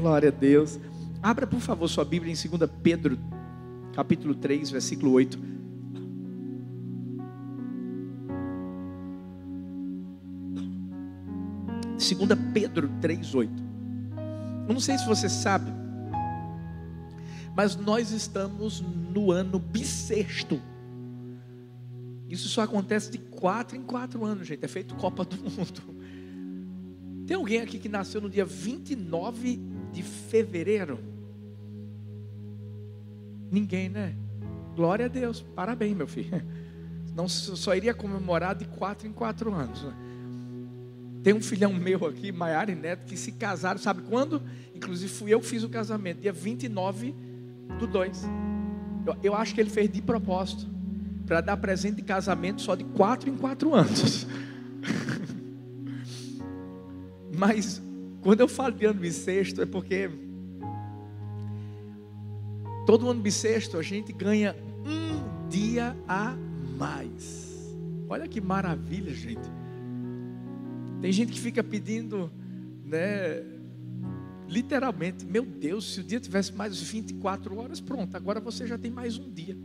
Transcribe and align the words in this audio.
Glória 0.00 0.30
a 0.30 0.32
Deus. 0.32 0.80
Abra, 1.22 1.46
por 1.46 1.60
favor, 1.60 1.86
sua 1.86 2.06
Bíblia 2.06 2.32
em 2.32 2.48
2 2.58 2.70
Pedro, 2.82 3.18
capítulo 3.92 4.34
3, 4.34 4.70
versículo 4.70 5.12
8. 5.12 5.38
Segunda 11.98 12.34
Pedro 12.34 12.88
3:8. 13.02 13.50
Eu 14.66 14.72
não 14.72 14.80
sei 14.80 14.96
se 14.96 15.06
você 15.06 15.28
sabe, 15.28 15.70
mas 17.54 17.76
nós 17.76 18.10
estamos 18.10 18.80
no 18.80 19.30
ano 19.30 19.58
bissexto. 19.58 20.58
Isso 22.26 22.48
só 22.48 22.62
acontece 22.62 23.10
de 23.10 23.18
quatro 23.18 23.76
em 23.76 23.82
quatro 23.82 24.24
anos, 24.24 24.46
gente. 24.46 24.64
É 24.64 24.68
feito 24.68 24.94
Copa 24.94 25.24
do 25.26 25.36
Mundo. 25.36 25.82
Tem 27.26 27.36
alguém 27.36 27.60
aqui 27.60 27.78
que 27.78 27.88
nasceu 27.88 28.20
no 28.20 28.30
dia 28.30 28.46
29 28.46 29.69
de 29.92 30.02
fevereiro? 30.02 30.98
Ninguém, 33.50 33.88
né? 33.88 34.14
Glória 34.76 35.06
a 35.06 35.08
Deus. 35.08 35.40
Parabéns, 35.54 35.96
meu 35.96 36.06
filho. 36.06 36.42
Não 37.14 37.28
só 37.28 37.74
iria 37.74 37.92
comemorar 37.92 38.54
de 38.54 38.64
quatro 38.64 39.06
em 39.08 39.12
quatro 39.12 39.52
anos. 39.52 39.82
Né? 39.82 39.92
Tem 41.22 41.34
um 41.34 41.42
filhão 41.42 41.72
meu 41.72 42.06
aqui, 42.06 42.32
Maiara 42.32 42.70
e 42.70 42.74
Neto, 42.74 43.04
que 43.04 43.16
se 43.16 43.32
casaram, 43.32 43.78
sabe 43.78 44.02
quando? 44.02 44.42
Inclusive 44.74 45.12
fui 45.12 45.34
eu 45.34 45.40
que 45.40 45.46
fiz 45.46 45.62
o 45.62 45.68
casamento, 45.68 46.20
dia 46.20 46.32
29 46.32 47.14
do 47.78 47.86
2. 47.86 48.24
Eu, 49.06 49.16
eu 49.22 49.34
acho 49.34 49.54
que 49.54 49.60
ele 49.60 49.68
fez 49.68 49.90
de 49.90 50.00
propósito, 50.00 50.66
para 51.26 51.40
dar 51.40 51.56
presente 51.58 51.96
de 51.96 52.02
casamento 52.02 52.62
só 52.62 52.74
de 52.74 52.84
quatro 52.84 53.28
em 53.28 53.36
quatro 53.36 53.74
anos. 53.74 54.26
Mas 57.36 57.82
quando 58.22 58.40
eu 58.40 58.48
falo 58.48 58.74
de 58.74 58.84
ano 58.84 59.00
bissexto, 59.00 59.62
é 59.62 59.66
porque 59.66 60.10
todo 62.86 63.08
ano 63.08 63.20
bissexto 63.20 63.78
a 63.78 63.82
gente 63.82 64.12
ganha 64.12 64.54
um 64.84 65.48
dia 65.48 65.96
a 66.06 66.36
mais. 66.78 67.74
Olha 68.08 68.26
que 68.26 68.40
maravilha, 68.40 69.14
gente. 69.14 69.48
Tem 71.00 71.12
gente 71.12 71.32
que 71.32 71.40
fica 71.40 71.62
pedindo, 71.62 72.30
né? 72.84 73.42
Literalmente, 74.48 75.24
meu 75.24 75.44
Deus, 75.44 75.94
se 75.94 76.00
o 76.00 76.04
dia 76.04 76.18
tivesse 76.18 76.52
mais 76.52 76.80
24 76.80 77.56
horas, 77.56 77.80
pronto, 77.80 78.16
agora 78.16 78.40
você 78.40 78.66
já 78.66 78.76
tem 78.76 78.90
mais 78.90 79.16
um 79.16 79.30
dia 79.30 79.56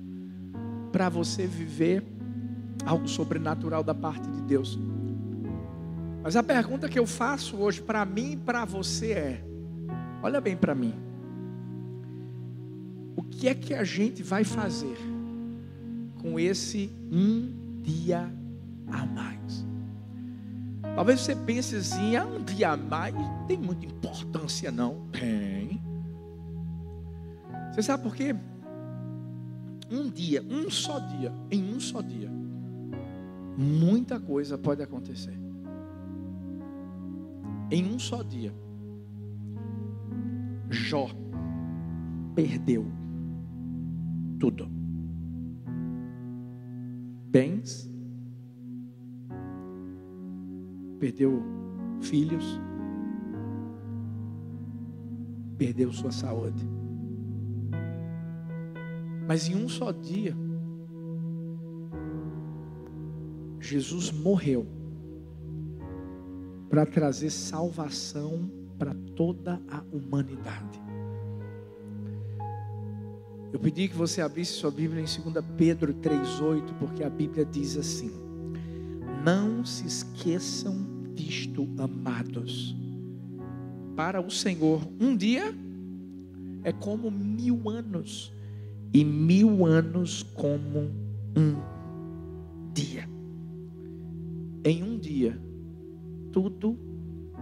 para 0.92 1.10
você 1.10 1.48
viver 1.48 2.04
algo 2.86 3.08
sobrenatural 3.08 3.84
da 3.84 3.96
parte 3.96 4.30
de 4.30 4.42
Deus. 4.42 4.80
Mas 6.26 6.36
a 6.36 6.42
pergunta 6.42 6.90
que 6.90 6.98
eu 6.98 7.06
faço 7.06 7.56
hoje 7.58 7.80
para 7.80 8.04
mim 8.04 8.32
e 8.32 8.38
para 8.38 8.66
você 8.66 9.12
é: 9.12 9.46
olha 10.24 10.42
bem 10.42 10.58
para 10.58 10.74
mim. 10.74 10.96
O 13.16 13.22
que 13.22 13.48
é 13.48 13.54
que 13.54 13.76
a 13.76 13.84
gente 13.84 14.24
vai 14.24 14.44
fazer 14.44 14.98
com 16.20 16.40
esse 16.40 16.92
um 17.12 17.80
dia 17.84 18.28
a 18.88 19.06
mais? 19.06 19.64
Talvez 20.96 21.22
você 21.22 21.36
pense 21.36 21.76
assim: 21.76 22.16
ah, 22.16 22.26
um 22.26 22.44
dia 22.44 22.72
a 22.72 22.78
mais 22.78 23.14
não 23.14 23.46
tem 23.46 23.60
muita 23.60 23.86
importância, 23.86 24.72
não. 24.72 25.08
Tem. 25.12 25.80
Você 27.72 27.84
sabe 27.84 28.02
por 28.02 28.16
quê? 28.16 28.36
Um 29.92 30.10
dia, 30.10 30.42
um 30.42 30.72
só 30.72 30.98
dia, 30.98 31.32
em 31.52 31.72
um 31.72 31.80
só 31.80 32.02
dia, 32.02 32.32
muita 33.56 34.20
coisa 34.20 34.58
pode 34.58 34.82
acontecer 34.82 35.45
em 37.72 37.86
um 37.86 38.00
só 38.00 38.22
dia, 38.22 38.54
Jó 40.70 41.08
perdeu 42.36 42.86
tudo: 44.40 44.68
bens, 47.30 47.90
perdeu 51.00 51.42
filhos, 52.02 52.60
perdeu 55.58 55.92
sua 55.92 56.12
saúde. 56.12 56.68
Mas 59.28 59.50
em 59.50 59.56
um 59.56 59.68
só 59.68 59.92
dia, 59.92 60.36
Jesus 63.60 64.12
morreu 64.12 64.68
para 66.76 66.86
trazer 66.86 67.30
salvação 67.30 68.52
para 68.78 68.94
toda 69.16 69.62
a 69.72 69.82
humanidade. 69.96 70.78
Eu 73.54 73.58
pedi 73.62 73.88
que 73.88 73.96
você 73.96 74.20
abrisse 74.20 74.52
sua 74.52 74.72
Bíblia 74.72 75.02
em 75.02 75.06
2 75.06 75.46
Pedro 75.56 75.94
3,8, 75.94 76.74
porque 76.78 77.02
a 77.02 77.10
Bíblia 77.10 77.46
diz 77.46 77.78
assim: 77.78 78.12
Não 79.24 79.64
se 79.64 79.88
esqueçam 79.88 80.86
disto, 81.14 81.66
amados. 81.78 82.76
Para 83.96 84.20
o 84.20 84.30
Senhor, 84.30 84.86
um 85.00 85.16
dia 85.16 85.56
é 86.62 86.74
como 86.74 87.10
mil 87.10 87.70
anos, 87.70 88.34
e 88.94 89.06
mil 89.06 89.66
anos 89.66 90.24
como 90.24 90.92
um 91.38 92.74
dia. 92.74 93.08
Em 94.66 94.84
um 94.84 95.00
dia, 95.00 95.40
tudo 96.36 96.78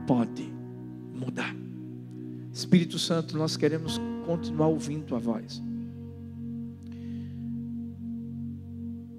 pode 0.06 0.54
mudar. 1.16 1.56
Espírito 2.54 3.00
Santo, 3.00 3.36
nós 3.36 3.58
queremos 3.58 4.00
continuar 4.24 4.68
ouvindo 4.68 5.06
tua 5.06 5.18
voz. 5.18 5.60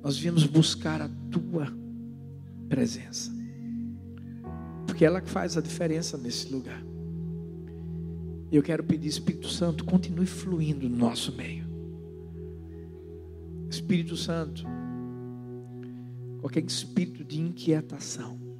Nós 0.01 0.17
viemos 0.17 0.47
buscar 0.47 1.03
a 1.03 1.11
tua 1.29 1.67
presença. 2.69 3.33
Porque 4.87 5.05
ela 5.05 5.21
que 5.21 5.29
faz 5.29 5.57
a 5.57 5.61
diferença 5.61 6.17
nesse 6.17 6.53
lugar. 6.53 6.81
Eu 8.53 8.63
quero 8.63 8.84
pedir, 8.84 9.09
Espírito 9.09 9.49
Santo, 9.49 9.84
continue 9.84 10.27
fluindo 10.27 10.89
no 10.89 10.97
nosso 10.97 11.34
meio. 11.34 11.67
Espírito 13.69 14.17
Santo, 14.17 14.65
qualquer 16.41 16.63
espírito 16.65 17.25
de 17.25 17.41
inquietação, 17.41 18.53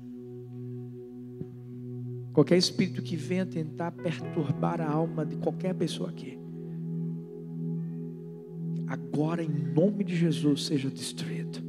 Qualquer 2.35 2.59
espírito 2.59 3.01
que 3.01 3.15
venha 3.15 3.47
tentar 3.47 3.93
perturbar 3.93 4.81
a 4.81 4.91
alma 4.91 5.25
de 5.25 5.37
qualquer 5.37 5.73
pessoa 5.73 6.11
aqui, 6.11 6.37
agora 8.89 9.41
em 9.41 9.49
nome 9.49 10.03
de 10.03 10.17
Jesus 10.17 10.65
seja 10.65 10.91
destruído. 10.91 11.61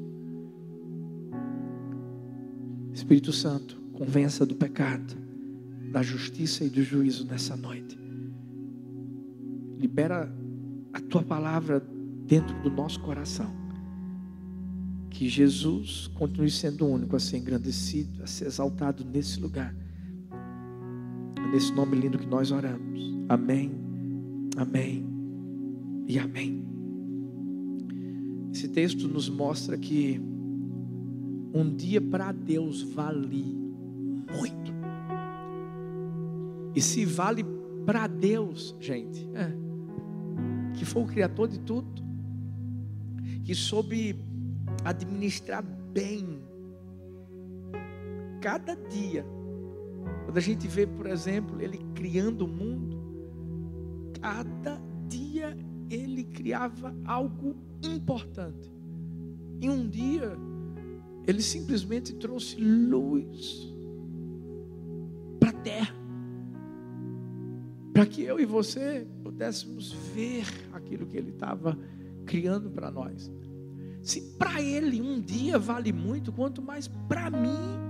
Espírito 2.92 3.32
Santo, 3.32 3.80
convença 3.94 4.44
do 4.44 4.56
pecado, 4.56 5.16
da 5.92 6.02
justiça 6.02 6.64
e 6.64 6.70
do 6.70 6.82
juízo 6.82 7.28
nessa 7.28 7.56
noite. 7.56 7.96
Libera 9.78 10.34
a 10.92 11.00
tua 11.00 11.22
palavra 11.22 11.80
dentro 12.26 12.60
do 12.64 12.72
nosso 12.72 13.00
coração. 13.02 13.54
Que 15.12 15.30
Jesus 15.30 16.08
continue 16.16 16.50
sendo 16.50 16.88
único 16.88 17.16
a 17.16 17.20
ser 17.20 17.38
engrandecido, 17.38 18.24
a 18.24 18.28
ser 18.28 18.48
exaltado 18.48 19.06
nesse 19.06 19.40
lugar 19.40 19.85
nesse 21.56 21.72
nome 21.72 21.96
lindo 21.96 22.20
que 22.20 22.28
nós 22.28 22.52
oramos. 22.52 23.16
Amém, 23.30 23.72
amém 24.58 25.06
e 26.06 26.20
amém. 26.20 26.62
Esse 28.54 28.68
texto 28.68 29.08
nos 29.08 29.30
mostra 29.30 29.78
que 29.78 30.20
um 31.54 31.74
dia 31.74 32.02
para 32.02 32.34
Deus 32.34 32.82
vale 32.82 33.58
muito. 34.38 34.74
E 36.76 36.82
se 36.82 37.06
vale 37.06 37.46
para 37.86 38.06
Deus, 38.06 38.76
gente, 38.82 39.26
é, 39.34 39.50
que 40.74 40.84
foi 40.84 41.04
o 41.04 41.08
Criador 41.08 41.48
de 41.48 41.60
tudo, 41.62 42.04
que 43.46 43.56
soube 43.56 44.22
administrar 44.84 45.64
bem 45.64 46.38
cada 48.42 48.76
dia 48.76 49.26
quando 50.26 50.38
a 50.38 50.42
gente 50.42 50.68
vê, 50.68 50.86
por 50.86 51.06
exemplo, 51.06 51.62
ele 51.62 51.80
criando 51.94 52.42
o 52.42 52.48
mundo, 52.48 53.00
cada 54.22 54.82
dia 55.08 55.56
ele 55.90 56.24
criava 56.24 56.96
algo 57.06 57.56
importante. 57.84 58.72
E 59.62 59.70
um 59.70 59.88
dia 59.88 60.38
ele 61.28 61.42
simplesmente 61.42 62.14
trouxe 62.16 62.58
luz 62.60 63.74
para 65.40 65.50
a 65.50 65.54
terra. 65.54 65.96
Para 67.94 68.06
que 68.06 68.22
eu 68.24 68.40
e 68.40 68.46
você 68.46 69.08
pudéssemos 69.24 69.94
ver 70.14 70.46
aquilo 70.74 71.06
que 71.06 71.18
ele 71.18 71.30
estava 71.30 71.78
criando 72.26 72.70
para 72.70 72.92
nós. 72.92 73.32
Se 74.02 74.22
para 74.38 74.62
ele 74.62 75.02
um 75.02 75.20
dia 75.20 75.58
vale 75.58 75.94
muito, 75.94 76.32
quanto 76.32 76.62
mais 76.62 76.88
para 76.88 77.32
mim 77.32 77.85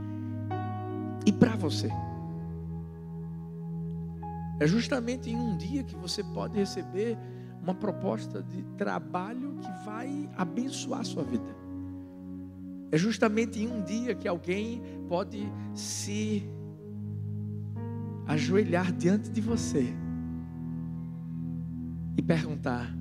e 1.26 1.32
para 1.32 1.56
você. 1.56 1.90
É 4.60 4.68
justamente 4.68 5.30
em 5.30 5.36
um 5.36 5.58
dia 5.58 5.84
que 5.84 5.96
você 5.96 6.24
pode 6.24 6.58
receber 6.58 7.18
uma 7.62 7.74
proposta 7.74 8.42
de 8.44 8.62
trabalho 8.78 9.58
que 9.60 9.86
vai 9.86 10.30
abençoar 10.38 11.02
a 11.02 11.04
sua 11.04 11.24
vida. 11.24 11.56
É 12.92 12.98
justamente 12.98 13.60
em 13.60 13.68
um 13.68 13.84
dia 13.84 14.16
que 14.16 14.28
alguém 14.28 14.82
pode 15.10 15.52
se 15.74 16.48
ajoelhar 18.28 18.92
diante 18.94 19.30
de 19.30 19.42
você 19.42 19.94
e 22.18 22.22
perguntar: 22.22 22.96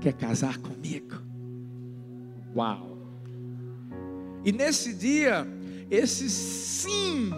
quer 0.00 0.12
casar 0.14 0.58
comigo? 0.58 1.16
Uau! 2.54 2.96
E 4.44 4.52
nesse 4.52 4.94
dia, 4.94 5.46
esse 5.90 6.28
sim 6.28 7.30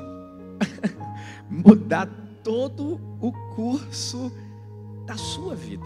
mudar 1.51 2.07
todo 2.43 3.01
o 3.21 3.33
curso 3.55 4.33
da 5.07 5.17
sua 5.17 5.55
vida. 5.55 5.85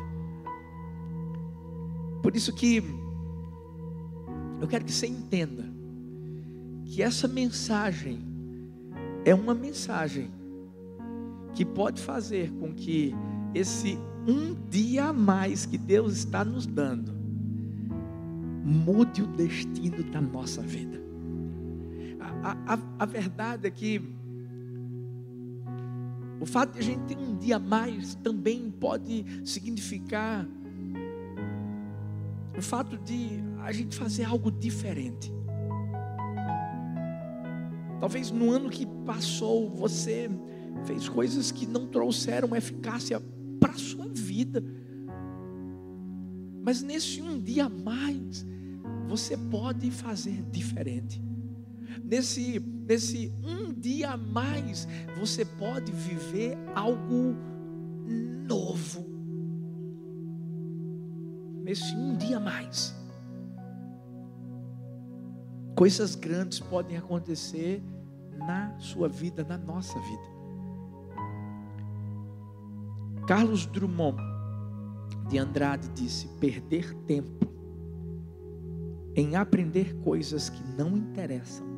Por 2.23 2.35
isso 2.35 2.53
que 2.55 2.83
eu 4.61 4.69
quero 4.69 4.85
que 4.85 4.93
você 4.93 5.07
entenda 5.07 5.65
que 6.87 7.03
essa 7.03 7.29
mensagem 7.29 8.21
é 9.25 9.35
uma 9.35 9.55
mensagem 9.55 10.31
que 11.55 11.65
pode 11.65 12.01
fazer 12.01 12.51
com 12.53 12.73
que 12.73 13.15
esse 13.55 13.99
um 14.27 14.55
dia 14.71 15.07
a 15.07 15.13
mais 15.13 15.67
que 15.67 15.77
Deus 15.77 16.15
está 16.15 16.45
nos 16.45 16.67
dando 16.67 17.13
mude 18.65 19.23
o 19.23 19.27
destino 19.27 20.03
da 20.05 20.21
nossa 20.21 20.63
vida. 20.63 21.04
A, 22.43 22.79
a, 22.99 23.07
verdade 23.07 23.67
é 23.67 23.71
que 23.71 24.03
o 26.41 26.47
fato 26.47 26.75
de 26.75 26.79
a 26.81 26.83
gente 26.83 27.03
ter 27.05 27.17
um 27.17 27.37
dia 27.37 27.57
a 27.57 27.59
mais 27.59 28.15
também 28.17 28.71
pode 28.71 29.25
significar 29.45 30.47
o 32.57 32.63
fato 32.63 32.97
de 32.99 33.31
a 33.63 33.73
gente 33.73 33.97
fazer 33.97 34.25
algo 34.25 34.51
diferente. 34.51 35.33
Talvez 38.01 38.31
no 38.31 38.51
ano 38.51 38.69
que 38.69 38.87
passou 39.07 39.71
você 39.71 40.31
fez 40.85 41.09
coisas 41.09 41.51
que 41.51 41.67
não 41.67 41.87
trouxeram 41.87 42.55
eficácia 42.55 43.21
para 43.59 43.73
a 43.73 43.79
sua 43.79 44.07
vida. 44.09 44.63
Mas 46.63 46.83
nesse 46.83 47.23
um 47.23 47.41
dia 47.41 47.67
a 47.67 47.69
mais, 47.69 48.47
você 49.07 49.37
pode 49.37 49.91
fazer 49.91 50.43
diferente. 50.51 51.23
Nesse, 52.03 52.61
nesse 52.61 53.33
um 53.43 53.73
dia 53.73 54.11
a 54.11 54.17
mais, 54.17 54.87
você 55.19 55.45
pode 55.45 55.93
viver 55.93 56.57
algo 56.75 57.37
novo. 58.47 59.05
Nesse 61.63 61.95
um 61.95 62.17
dia 62.17 62.37
a 62.37 62.41
mais. 62.41 62.95
Coisas 65.75 66.15
grandes 66.15 66.61
podem 66.61 66.97
acontecer 66.97 67.83
na 68.39 68.79
sua 68.79 69.09
vida, 69.09 69.45
na 69.45 69.59
nossa 69.59 69.99
vida. 69.99 70.35
Carlos 73.27 73.67
Drummond 73.67 74.19
de 75.29 75.39
Andrade 75.39 75.89
disse: 75.95 76.29
perder 76.39 76.95
tempo 77.07 77.45
em 79.17 79.37
aprender 79.37 79.95
coisas 80.03 80.51
que 80.51 80.63
não 80.77 80.97
interessam 80.97 81.74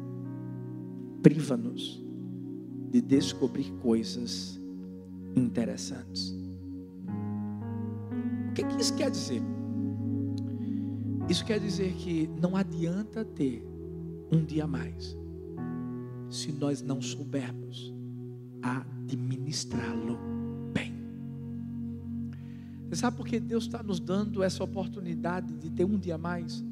priva-nos 1.26 2.00
de 2.88 3.00
descobrir 3.00 3.72
coisas 3.82 4.60
interessantes. 5.34 6.32
O 8.48 8.52
que, 8.54 8.62
que 8.62 8.80
isso 8.80 8.94
quer 8.94 9.10
dizer? 9.10 9.42
Isso 11.28 11.44
quer 11.44 11.58
dizer 11.58 11.94
que 11.94 12.28
não 12.40 12.54
adianta 12.54 13.24
ter 13.24 13.66
um 14.30 14.44
dia 14.44 14.62
a 14.62 14.66
mais 14.68 15.18
se 16.30 16.52
nós 16.52 16.80
não 16.80 17.02
soubermos 17.02 17.92
administrá-lo 18.62 20.16
bem. 20.72 20.94
Você 22.88 23.00
sabe 23.00 23.16
por 23.16 23.26
que 23.26 23.40
Deus 23.40 23.64
está 23.64 23.82
nos 23.82 23.98
dando 23.98 24.44
essa 24.44 24.62
oportunidade 24.62 25.52
de 25.56 25.70
ter 25.70 25.84
um 25.84 25.98
dia 25.98 26.14
a 26.14 26.18
mais? 26.18 26.64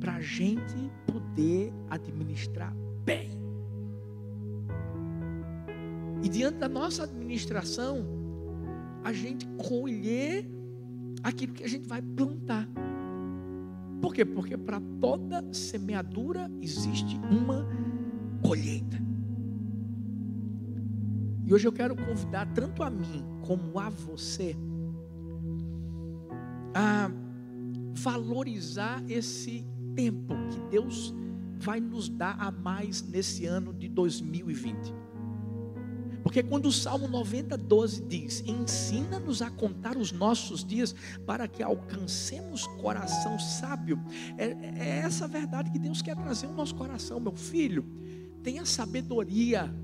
Para 0.00 0.16
a 0.16 0.20
gente 0.20 0.74
poder 1.06 1.72
administrar 1.88 2.74
bem. 3.04 3.39
E 6.22 6.28
diante 6.28 6.58
da 6.58 6.68
nossa 6.68 7.04
administração, 7.04 8.06
a 9.02 9.12
gente 9.12 9.46
colher 9.56 10.48
aquilo 11.22 11.52
que 11.52 11.64
a 11.64 11.68
gente 11.68 11.88
vai 11.88 12.02
plantar. 12.02 12.68
Por 14.00 14.14
quê? 14.14 14.24
Porque 14.24 14.56
para 14.56 14.80
toda 15.00 15.44
semeadura 15.52 16.50
existe 16.60 17.18
uma 17.30 17.66
colheita. 18.42 18.98
E 21.44 21.52
hoje 21.52 21.66
eu 21.66 21.72
quero 21.72 21.96
convidar 21.96 22.46
tanto 22.54 22.82
a 22.82 22.90
mim 22.90 23.24
como 23.42 23.78
a 23.78 23.88
você 23.90 24.56
a 26.74 27.10
valorizar 27.94 29.02
esse 29.08 29.66
tempo 29.94 30.34
que 30.50 30.60
Deus 30.70 31.14
vai 31.58 31.80
nos 31.80 32.08
dar 32.08 32.36
a 32.38 32.50
mais 32.50 33.02
nesse 33.02 33.44
ano 33.46 33.74
de 33.74 33.88
2020. 33.88 34.94
Porque 36.22 36.42
quando 36.42 36.66
o 36.66 36.72
Salmo 36.72 37.08
90, 37.08 37.56
12 37.56 38.02
diz: 38.02 38.42
Ensina-nos 38.46 39.42
a 39.42 39.50
contar 39.50 39.96
os 39.96 40.12
nossos 40.12 40.64
dias 40.64 40.94
para 41.26 41.48
que 41.48 41.62
alcancemos 41.62 42.66
coração 42.66 43.38
sábio, 43.38 43.98
é, 44.36 44.46
é 44.46 44.98
essa 44.98 45.26
verdade 45.26 45.70
que 45.70 45.78
Deus 45.78 46.02
quer 46.02 46.16
trazer 46.16 46.46
ao 46.46 46.52
nosso 46.52 46.74
coração, 46.74 47.18
meu 47.20 47.34
filho. 47.34 47.84
Tenha 48.42 48.64
sabedoria. 48.64 49.74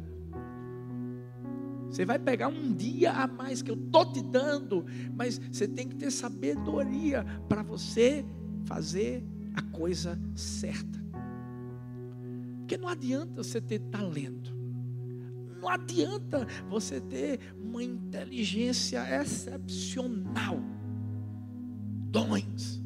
Você 1.88 2.04
vai 2.04 2.18
pegar 2.18 2.48
um 2.48 2.74
dia 2.74 3.12
a 3.12 3.26
mais 3.26 3.62
que 3.62 3.70
eu 3.70 3.76
estou 3.76 4.12
te 4.12 4.20
dando, 4.20 4.84
mas 5.14 5.38
você 5.38 5.66
tem 5.66 5.88
que 5.88 5.94
ter 5.94 6.10
sabedoria 6.10 7.24
para 7.48 7.62
você 7.62 8.24
fazer 8.64 9.24
a 9.54 9.62
coisa 9.62 10.20
certa. 10.34 11.04
Porque 12.58 12.76
não 12.76 12.88
adianta 12.88 13.42
você 13.42 13.60
ter 13.60 13.78
talento. 13.78 14.55
Não 15.66 15.72
adianta 15.72 16.46
você 16.70 17.00
ter 17.00 17.40
uma 17.60 17.82
inteligência 17.82 19.00
excepcional. 19.20 20.60
Dons. 22.08 22.80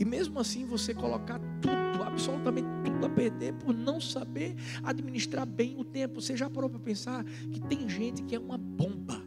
E 0.00 0.04
mesmo 0.06 0.40
assim 0.40 0.64
você 0.64 0.94
colocar 0.94 1.38
tudo, 1.60 2.02
absolutamente 2.02 2.66
tudo 2.82 3.04
a 3.04 3.10
perder 3.10 3.52
por 3.56 3.74
não 3.74 4.00
saber 4.00 4.56
administrar 4.82 5.44
bem 5.44 5.78
o 5.78 5.84
tempo. 5.84 6.18
Você 6.18 6.34
já 6.34 6.48
parou 6.48 6.70
para 6.70 6.80
pensar 6.80 7.22
que 7.24 7.60
tem 7.60 7.86
gente 7.86 8.22
que 8.22 8.34
é 8.34 8.38
uma 8.38 8.56
bomba. 8.56 9.22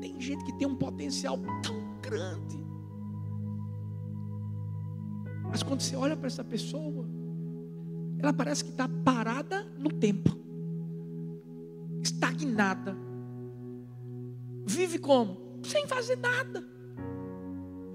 Tem 0.00 0.20
gente 0.20 0.44
que 0.44 0.56
tem 0.56 0.68
um 0.68 0.76
potencial 0.76 1.40
tão 1.60 1.74
grande. 2.00 2.56
Mas 5.42 5.64
quando 5.64 5.80
você 5.80 5.96
olha 5.96 6.16
para 6.16 6.28
essa 6.28 6.44
pessoa, 6.44 7.19
ela 8.22 8.32
parece 8.34 8.64
que 8.64 8.70
está 8.70 8.86
parada 8.86 9.64
no 9.78 9.90
tempo, 9.90 10.30
estagnada. 12.02 12.94
Vive 14.66 14.98
como? 14.98 15.58
Sem 15.62 15.86
fazer 15.86 16.16
nada, 16.16 16.62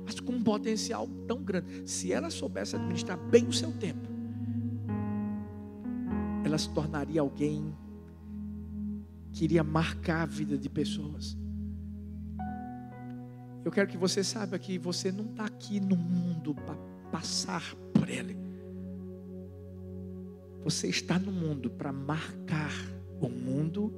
mas 0.03 0.20
com 0.20 0.34
um 0.34 0.44
potencial 0.44 1.08
tão 1.27 1.44
grande. 1.44 1.89
Se 1.89 2.12
ela 2.12 2.29
soubesse 2.32 2.75
administrar 2.75 3.17
bem 3.17 3.48
o 3.48 3.53
seu 3.53 3.72
tempo, 3.72 4.08
ela 6.44 6.58
se 6.58 6.70
tornaria 6.74 7.22
alguém 7.22 7.75
que 9.32 9.44
iria 9.44 9.63
marcar 9.63 10.24
a 10.24 10.25
vida 10.25 10.58
de 10.58 10.70
pessoas. 10.70 11.38
Eu 13.63 13.72
quero 13.72 13.88
que 13.88 13.98
você 13.98 14.24
saiba 14.24 14.58
que 14.58 14.77
você 14.77 15.12
não 15.12 15.25
está 15.25 15.46
aqui 15.46 15.79
no 15.79 15.96
mundo 15.96 16.53
para 16.53 16.75
passar 17.12 17.75
por 17.94 18.10
ele. 18.10 18.45
Você 20.65 20.88
está 20.88 21.19
no 21.19 21.31
mundo 21.31 21.69
para 21.69 21.93
marcar 21.93 22.74
o 23.22 23.29
mundo 23.29 23.93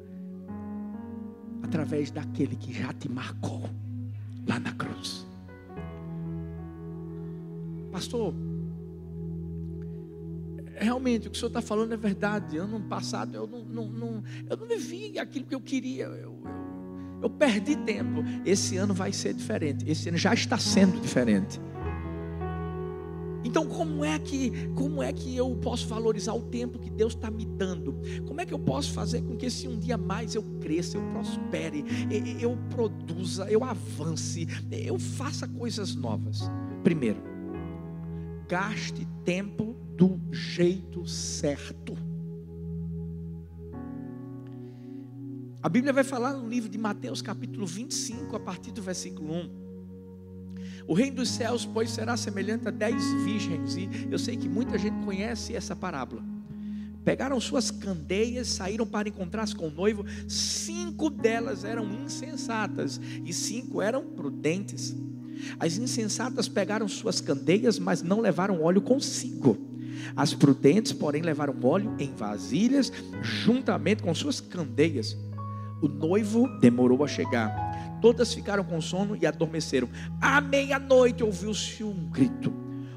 através 1.63 2.11
daquele 2.11 2.57
que 2.57 2.73
já 2.73 2.91
te 2.91 3.09
marcou 3.09 3.69
lá 4.45 4.59
na 4.59 4.73
cruz. 4.73 5.25
Pastor, 7.89 8.33
realmente 10.75 11.29
o 11.29 11.31
que 11.31 11.37
o 11.37 11.39
senhor 11.39 11.47
está 11.47 11.61
falando 11.61 11.93
é 11.93 11.97
verdade. 11.97 12.57
Ano 12.57 12.81
passado 12.81 13.33
eu 13.33 13.47
não, 13.47 13.63
não, 13.63 13.87
não, 13.87 14.23
eu 14.49 14.57
não 14.57 14.67
vivi 14.67 15.17
aquilo 15.17 15.45
que 15.45 15.55
eu 15.55 15.61
queria. 15.61 16.03
Eu, 16.03 16.15
eu, 16.15 16.43
eu 17.23 17.29
perdi 17.29 17.77
tempo. 17.77 18.25
Esse 18.45 18.75
ano 18.75 18.93
vai 18.93 19.13
ser 19.13 19.33
diferente. 19.33 19.89
Esse 19.89 20.09
ano 20.09 20.17
já 20.17 20.33
está 20.33 20.57
sendo 20.57 20.99
diferente. 20.99 21.61
Então, 23.43 23.67
como 23.67 24.03
é 24.03 24.17
que 24.19 24.67
como 24.69 25.01
é 25.01 25.11
que 25.13 25.35
eu 25.35 25.55
posso 25.55 25.87
valorizar 25.87 26.33
o 26.33 26.41
tempo 26.41 26.79
que 26.79 26.89
Deus 26.89 27.13
está 27.13 27.29
me 27.29 27.45
dando? 27.45 27.95
Como 28.25 28.41
é 28.41 28.45
que 28.45 28.53
eu 28.53 28.59
posso 28.59 28.91
fazer 28.93 29.21
com 29.21 29.35
que 29.35 29.45
esse 29.45 29.67
um 29.67 29.77
dia 29.77 29.97
mais 29.97 30.35
eu 30.35 30.43
cresça, 30.59 30.97
eu 30.97 31.03
prospere, 31.11 31.83
eu 32.39 32.57
produza, 32.69 33.45
eu 33.49 33.63
avance, 33.63 34.47
eu 34.71 34.97
faça 34.99 35.47
coisas 35.47 35.95
novas? 35.95 36.49
Primeiro, 36.83 37.21
gaste 38.47 39.07
tempo 39.23 39.75
do 39.95 40.19
jeito 40.31 41.07
certo. 41.07 41.97
A 45.61 45.69
Bíblia 45.69 45.91
vai 45.91 46.03
falar 46.03 46.33
no 46.33 46.47
livro 46.47 46.69
de 46.69 46.77
Mateus, 46.77 47.21
capítulo 47.21 47.65
25, 47.65 48.35
a 48.35 48.39
partir 48.39 48.71
do 48.71 48.81
versículo 48.81 49.33
1. 49.33 49.66
O 50.87 50.93
reino 50.93 51.17
dos 51.17 51.29
céus, 51.29 51.65
pois, 51.65 51.89
será 51.89 52.15
semelhante 52.15 52.67
a 52.67 52.71
dez 52.71 53.03
virgens. 53.23 53.75
E 53.75 53.89
eu 54.09 54.17
sei 54.17 54.37
que 54.37 54.47
muita 54.47 54.77
gente 54.77 55.03
conhece 55.03 55.55
essa 55.55 55.75
parábola. 55.75 56.23
Pegaram 57.03 57.39
suas 57.39 57.71
candeias, 57.71 58.47
saíram 58.47 58.85
para 58.85 59.07
encontrar-se 59.07 59.55
com 59.55 59.67
o 59.67 59.71
noivo. 59.71 60.05
Cinco 60.27 61.09
delas 61.09 61.63
eram 61.63 61.89
insensatas 61.93 62.99
e 63.23 63.31
cinco 63.31 63.81
eram 63.81 64.03
prudentes. 64.03 64.95
As 65.59 65.77
insensatas 65.77 66.49
pegaram 66.49 66.87
suas 66.87 67.21
candeias, 67.21 67.79
mas 67.79 68.01
não 68.01 68.19
levaram 68.19 68.61
óleo 68.61 68.81
consigo. 68.81 69.57
As 70.15 70.33
prudentes, 70.33 70.91
porém, 70.93 71.21
levaram 71.21 71.55
óleo 71.63 71.95
em 71.99 72.13
vasilhas, 72.13 72.91
juntamente 73.21 74.03
com 74.03 74.13
suas 74.13 74.39
candeias. 74.39 75.17
O 75.81 75.87
noivo 75.87 76.47
demorou 76.59 77.03
a 77.03 77.07
chegar 77.07 77.66
Todas 78.01 78.33
ficaram 78.33 78.63
com 78.63 78.79
sono 78.79 79.15
e 79.15 79.25
adormeceram. 79.25 79.89
À 80.21 80.39
meia-noite 80.39 81.23
ouviu-se 81.23 81.83
um 81.83 82.09
grito. 82.09 82.53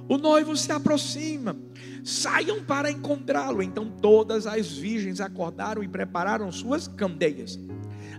O 0.09 0.19
noivo 0.19 0.57
se 0.57 0.73
aproxima. 0.73 1.57
Saiam 2.03 2.65
para 2.65 2.91
encontrá-lo. 2.91 3.63
Então 3.63 3.89
todas 3.89 4.47
as 4.47 4.73
virgens 4.73 5.21
acordaram 5.21 5.83
e 5.83 5.89
prepararam 5.89 6.51
suas 6.51 6.89
candeias. 6.89 7.59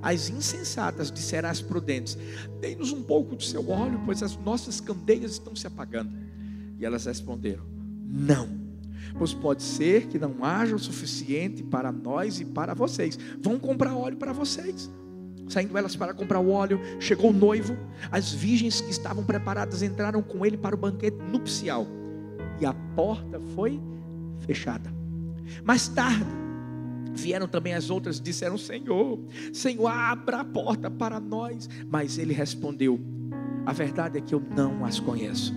As 0.01 0.29
insensatas 0.29 1.11
disseram 1.11 1.49
às 1.49 1.61
prudentes: 1.61 2.17
Dê-nos 2.59 2.91
um 2.91 3.03
pouco 3.03 3.35
do 3.35 3.43
seu 3.43 3.69
óleo, 3.69 4.01
pois 4.05 4.23
as 4.23 4.35
nossas 4.37 4.79
candeias 4.79 5.33
estão 5.33 5.55
se 5.55 5.67
apagando. 5.67 6.11
E 6.79 6.85
elas 6.85 7.05
responderam: 7.05 7.63
Não, 8.07 8.49
pois 9.17 9.33
pode 9.33 9.61
ser 9.61 10.07
que 10.07 10.17
não 10.17 10.43
haja 10.43 10.75
o 10.75 10.79
suficiente 10.79 11.61
para 11.61 11.91
nós 11.91 12.39
e 12.39 12.45
para 12.45 12.73
vocês. 12.73 13.19
Vão 13.41 13.59
comprar 13.59 13.95
óleo 13.95 14.17
para 14.17 14.33
vocês. 14.33 14.89
Saindo 15.51 15.77
elas 15.77 15.97
para 15.97 16.13
comprar 16.13 16.39
o 16.39 16.49
óleo, 16.49 16.79
chegou 16.97 17.29
o 17.29 17.33
noivo. 17.33 17.75
As 18.09 18.31
virgens 18.31 18.79
que 18.79 18.89
estavam 18.89 19.21
preparadas 19.21 19.83
entraram 19.83 20.23
com 20.23 20.45
ele 20.45 20.55
para 20.55 20.73
o 20.73 20.77
banquete 20.77 21.17
nupcial. 21.29 21.85
E 22.61 22.65
a 22.65 22.73
porta 22.95 23.37
foi 23.53 23.81
fechada. 24.39 24.89
Mais 25.65 25.89
tarde, 25.89 26.25
vieram 27.13 27.49
também 27.49 27.73
as 27.73 27.89
outras 27.89 28.17
e 28.17 28.21
disseram: 28.21 28.57
Senhor, 28.57 29.19
Senhor, 29.51 29.87
abra 29.87 30.39
a 30.39 30.45
porta 30.45 30.89
para 30.89 31.19
nós. 31.19 31.67
Mas 31.85 32.17
ele 32.17 32.33
respondeu: 32.33 32.97
A 33.65 33.73
verdade 33.73 34.19
é 34.19 34.21
que 34.21 34.33
eu 34.33 34.41
não 34.55 34.85
as 34.85 35.01
conheço. 35.01 35.53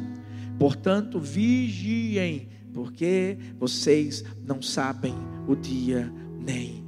Portanto, 0.59 1.21
vigiem, 1.21 2.49
porque 2.73 3.39
vocês 3.61 4.25
não 4.45 4.61
sabem 4.61 5.15
o 5.47 5.55
dia 5.55 6.13
nem 6.37 6.84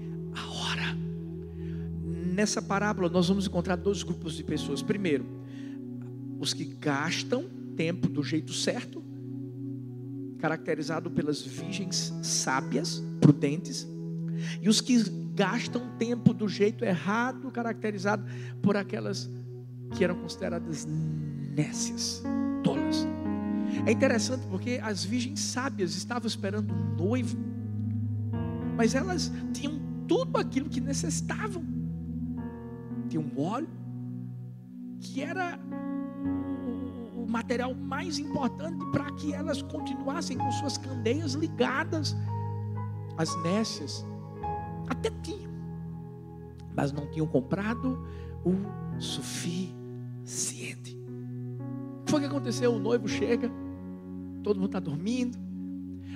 nessa 2.37 2.61
parábola 2.61 3.09
nós 3.09 3.29
vamos 3.29 3.47
encontrar 3.47 3.77
dois 3.77 4.03
grupos 4.03 4.37
de 4.37 4.45
pessoas. 4.45 4.83
Primeiro, 4.83 5.25
os 6.39 6.53
que 6.53 6.65
gastam 6.65 7.47
tempo 7.75 8.09
do 8.09 8.23
jeito 8.23 8.53
certo, 8.53 9.03
caracterizado 10.39 11.11
pelas 11.11 11.41
virgens 11.41 12.13
sábias, 12.23 13.03
prudentes, 13.21 13.89
e 14.61 14.69
os 14.69 14.83
que 14.83 15.03
gastam 15.35 15.89
tempo 15.99 16.35
do 16.35 16.47
jeito 16.47 16.85
errado, 16.85 17.51
caracterizado 17.51 18.25
por 18.63 18.77
aquelas 18.77 19.31
que 19.97 20.05
eram 20.05 20.17
consideradas 20.17 20.87
nécias, 21.57 22.23
tolas. 22.63 23.07
É 23.87 23.93
interessante 23.93 24.47
porque 24.49 24.79
as 24.83 25.05
virgens 25.05 25.41
sábias 25.41 25.97
estavam 25.97 26.27
esperando 26.27 26.73
um 26.73 26.97
noivo, 26.97 27.37
mas 28.77 28.95
elas 28.95 29.33
tinham 29.55 29.81
tudo 30.07 30.39
aquilo 30.39 30.69
que 30.69 30.81
necessitavam 30.81 31.76
tinha 33.07 33.21
um 33.21 33.41
óleo, 33.41 33.69
que 35.01 35.23
era 35.23 35.59
o 37.15 37.27
material 37.29 37.75
mais 37.75 38.19
importante 38.19 38.85
para 38.93 39.11
que 39.13 39.33
elas 39.33 39.63
continuassem 39.63 40.37
com 40.39 40.51
suas 40.53 40.77
candeias 40.79 41.33
ligadas. 41.35 42.17
As 43.17 43.35
nécias 43.43 44.05
até 44.89 45.11
tinham, 45.23 45.51
mas 46.75 46.93
não 46.93 47.11
tinham 47.11 47.27
comprado 47.27 47.99
o 48.45 48.55
suficiente. 49.01 50.97
O 52.01 52.05
que 52.05 52.11
foi 52.11 52.21
que 52.21 52.27
aconteceu? 52.27 52.75
O 52.75 52.79
noivo 52.79 53.09
chega, 53.09 53.51
todo 54.43 54.57
mundo 54.57 54.67
está 54.67 54.81
dormindo, 54.81 55.39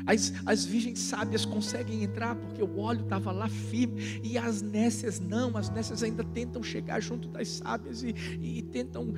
as, 0.07 0.33
as 0.47 0.65
virgens 0.65 0.99
sábias 0.99 1.45
conseguem 1.45 2.03
entrar 2.03 2.35
porque 2.35 2.63
o 2.63 2.79
óleo 2.79 3.03
estava 3.03 3.33
lá 3.33 3.49
firme. 3.49 4.21
E 4.23 4.39
as 4.39 4.63
nécias 4.63 5.21
não, 5.21 5.57
as 5.57 5.71
nécias 5.71 6.03
ainda 6.03 6.25
tentam 6.25 6.63
chegar 6.63 7.01
junto 7.01 7.29
das 7.29 7.49
sábias 7.49 8.03
e, 8.03 8.15
e 8.41 8.63
tentam. 8.63 9.15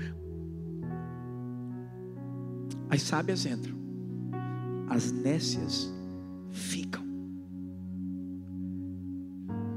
As 2.89 3.03
sábias 3.03 3.47
entram, 3.47 3.75
as 4.89 5.11
nécias 5.11 5.93
ficam. 6.51 7.03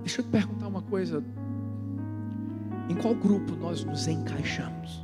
Deixa 0.01 0.21
eu 0.21 0.25
te 0.25 0.31
perguntar 0.31 0.67
uma 0.67 0.81
coisa. 0.81 1.23
Em 2.89 2.95
qual 2.95 3.15
grupo 3.15 3.55
nós 3.55 3.83
nos 3.83 4.07
encaixamos? 4.07 5.03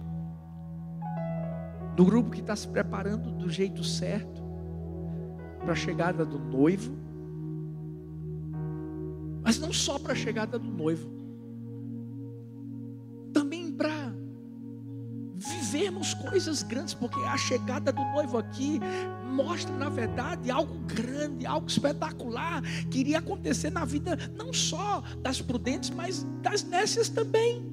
No 1.97 2.05
grupo 2.05 2.29
que 2.29 2.39
está 2.39 2.55
se 2.55 2.67
preparando 2.67 3.31
do 3.31 3.49
jeito 3.49 3.83
certo? 3.83 4.40
Para 5.61 5.73
a 5.73 5.75
chegada 5.75 6.25
do 6.25 6.39
noivo, 6.39 6.95
mas 9.43 9.59
não 9.59 9.71
só 9.71 9.97
para 9.97 10.13
a 10.13 10.15
chegada 10.15 10.57
do 10.57 10.69
noivo, 10.69 11.09
também 13.33 13.71
para 13.71 14.13
vivermos 15.35 16.13
coisas 16.13 16.61
grandes, 16.61 16.93
porque 16.93 17.19
a 17.21 17.35
chegada 17.37 17.91
do 17.91 18.01
noivo 18.13 18.37
aqui 18.37 18.79
mostra, 19.31 19.75
na 19.75 19.89
verdade, 19.89 20.51
algo 20.51 20.77
grande, 20.85 21.45
algo 21.45 21.67
espetacular 21.67 22.61
que 22.89 22.99
iria 22.99 23.19
acontecer 23.19 23.71
na 23.71 23.83
vida 23.83 24.17
não 24.35 24.53
só 24.53 25.01
das 25.21 25.41
prudentes, 25.41 25.89
mas 25.89 26.23
das 26.41 26.63
nécias 26.63 27.09
também. 27.09 27.71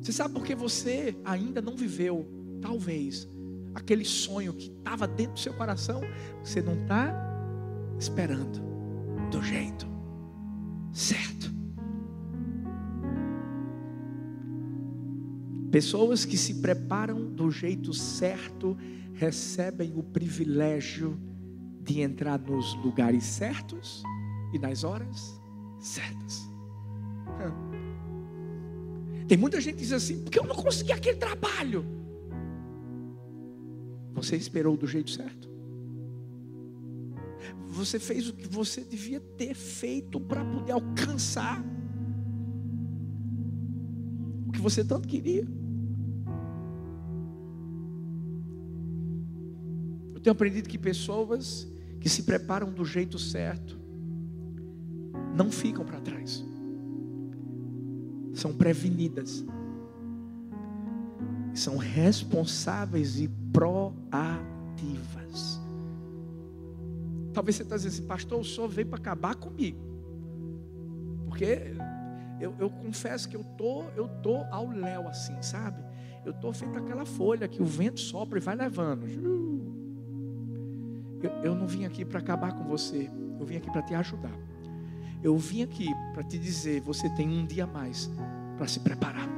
Você 0.00 0.12
sabe 0.12 0.34
por 0.34 0.44
que 0.44 0.54
você 0.54 1.16
ainda 1.24 1.60
não 1.62 1.76
viveu, 1.76 2.26
talvez, 2.60 3.28
aquele 3.76 4.04
sonho 4.04 4.54
que 4.54 4.68
estava 4.68 5.06
dentro 5.06 5.34
do 5.34 5.40
seu 5.40 5.52
coração, 5.52 6.00
você 6.42 6.62
não 6.62 6.82
está 6.82 7.14
esperando 7.98 8.60
do 9.30 9.42
jeito 9.42 9.86
certo. 10.92 11.54
Pessoas 15.70 16.24
que 16.24 16.38
se 16.38 16.54
preparam 16.54 17.26
do 17.26 17.50
jeito 17.50 17.92
certo 17.92 18.76
recebem 19.12 19.92
o 19.94 20.02
privilégio 20.02 21.20
de 21.82 22.00
entrar 22.00 22.38
nos 22.38 22.74
lugares 22.82 23.24
certos 23.24 24.02
e 24.54 24.58
nas 24.58 24.84
horas 24.84 25.38
certas. 25.78 26.48
Tem 29.28 29.36
muita 29.36 29.60
gente 29.60 29.74
que 29.74 29.82
diz 29.82 29.92
assim, 29.92 30.22
porque 30.22 30.38
eu 30.38 30.44
não 30.44 30.54
consegui 30.54 30.92
aquele 30.92 31.18
trabalho. 31.18 31.95
Você 34.16 34.34
esperou 34.34 34.78
do 34.78 34.86
jeito 34.86 35.10
certo? 35.10 35.46
Você 37.68 37.98
fez 37.98 38.28
o 38.30 38.32
que 38.32 38.48
você 38.48 38.82
devia 38.82 39.20
ter 39.20 39.54
feito 39.54 40.18
para 40.18 40.42
poder 40.42 40.72
alcançar 40.72 41.62
o 44.48 44.52
que 44.52 44.60
você 44.60 44.82
tanto 44.82 45.06
queria. 45.06 45.46
Eu 50.14 50.20
tenho 50.20 50.32
aprendido 50.32 50.66
que 50.66 50.78
pessoas 50.78 51.70
que 52.00 52.08
se 52.08 52.22
preparam 52.22 52.72
do 52.72 52.86
jeito 52.86 53.18
certo 53.18 53.78
não 55.36 55.50
ficam 55.50 55.84
para 55.84 56.00
trás, 56.00 56.42
são 58.32 58.54
prevenidas, 58.54 59.44
são 61.52 61.76
responsáveis 61.76 63.20
e 63.20 63.28
proativas. 63.56 65.58
Talvez 67.32 67.56
você 67.56 67.62
está 67.62 67.76
dizendo 67.76 67.92
assim, 67.92 68.06
pastor, 68.06 68.38
o 68.38 68.44
senhor 68.44 68.68
veio 68.68 68.86
para 68.86 68.98
acabar 68.98 69.34
comigo. 69.34 69.78
Porque 71.24 71.74
eu, 72.38 72.54
eu, 72.58 72.68
confesso 72.68 73.26
que 73.26 73.34
eu 73.34 73.42
tô, 73.56 73.84
eu 73.96 74.08
tô 74.22 74.44
ao 74.50 74.68
léu 74.68 75.08
assim, 75.08 75.40
sabe? 75.40 75.82
Eu 76.22 76.34
tô 76.34 76.52
feito 76.52 76.76
aquela 76.76 77.06
folha 77.06 77.48
que 77.48 77.62
o 77.62 77.64
vento 77.64 77.98
sopra 77.98 78.38
e 78.38 78.42
vai 78.42 78.54
levando. 78.54 79.06
eu, 81.22 81.30
eu 81.42 81.54
não 81.54 81.66
vim 81.66 81.86
aqui 81.86 82.04
para 82.04 82.18
acabar 82.18 82.52
com 82.52 82.64
você, 82.64 83.10
eu 83.40 83.46
vim 83.46 83.56
aqui 83.56 83.70
para 83.70 83.80
te 83.80 83.94
ajudar. 83.94 84.38
Eu 85.22 85.34
vim 85.38 85.62
aqui 85.62 85.88
para 86.12 86.22
te 86.22 86.38
dizer: 86.38 86.82
você 86.82 87.08
tem 87.16 87.26
um 87.26 87.46
dia 87.46 87.66
mais 87.66 88.10
para 88.58 88.68
se 88.68 88.80
preparar. 88.80 89.30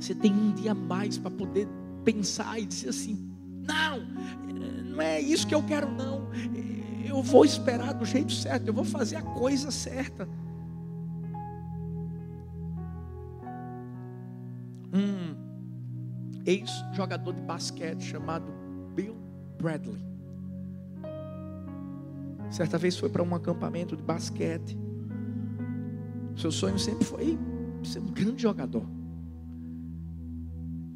Você 0.00 0.16
tem 0.16 0.32
um 0.32 0.52
dia 0.52 0.74
mais 0.74 1.16
para 1.16 1.30
poder 1.30 1.68
pensar 2.06 2.60
e 2.60 2.66
dizer 2.66 2.90
assim: 2.90 3.28
não, 3.66 3.98
não 4.84 5.02
é 5.02 5.20
isso 5.20 5.46
que 5.46 5.54
eu 5.54 5.62
quero, 5.64 5.90
não. 5.90 6.28
Eu 7.04 7.22
vou 7.22 7.44
esperar 7.44 7.92
do 7.94 8.04
jeito 8.04 8.32
certo, 8.32 8.68
eu 8.68 8.72
vou 8.72 8.84
fazer 8.84 9.16
a 9.16 9.22
coisa 9.22 9.70
certa. 9.70 10.28
Um 14.92 15.34
ex-jogador 16.46 17.34
de 17.34 17.42
basquete 17.42 18.02
chamado 18.02 18.46
Bill 18.94 19.16
Bradley. 19.60 20.00
Certa 22.50 22.78
vez 22.78 22.96
foi 22.96 23.08
para 23.08 23.22
um 23.22 23.34
acampamento 23.34 23.96
de 23.96 24.02
basquete. 24.02 24.78
Seu 26.36 26.52
sonho 26.52 26.78
sempre 26.78 27.04
foi 27.04 27.36
ser 27.82 27.98
um 27.98 28.06
grande 28.06 28.42
jogador. 28.42 28.95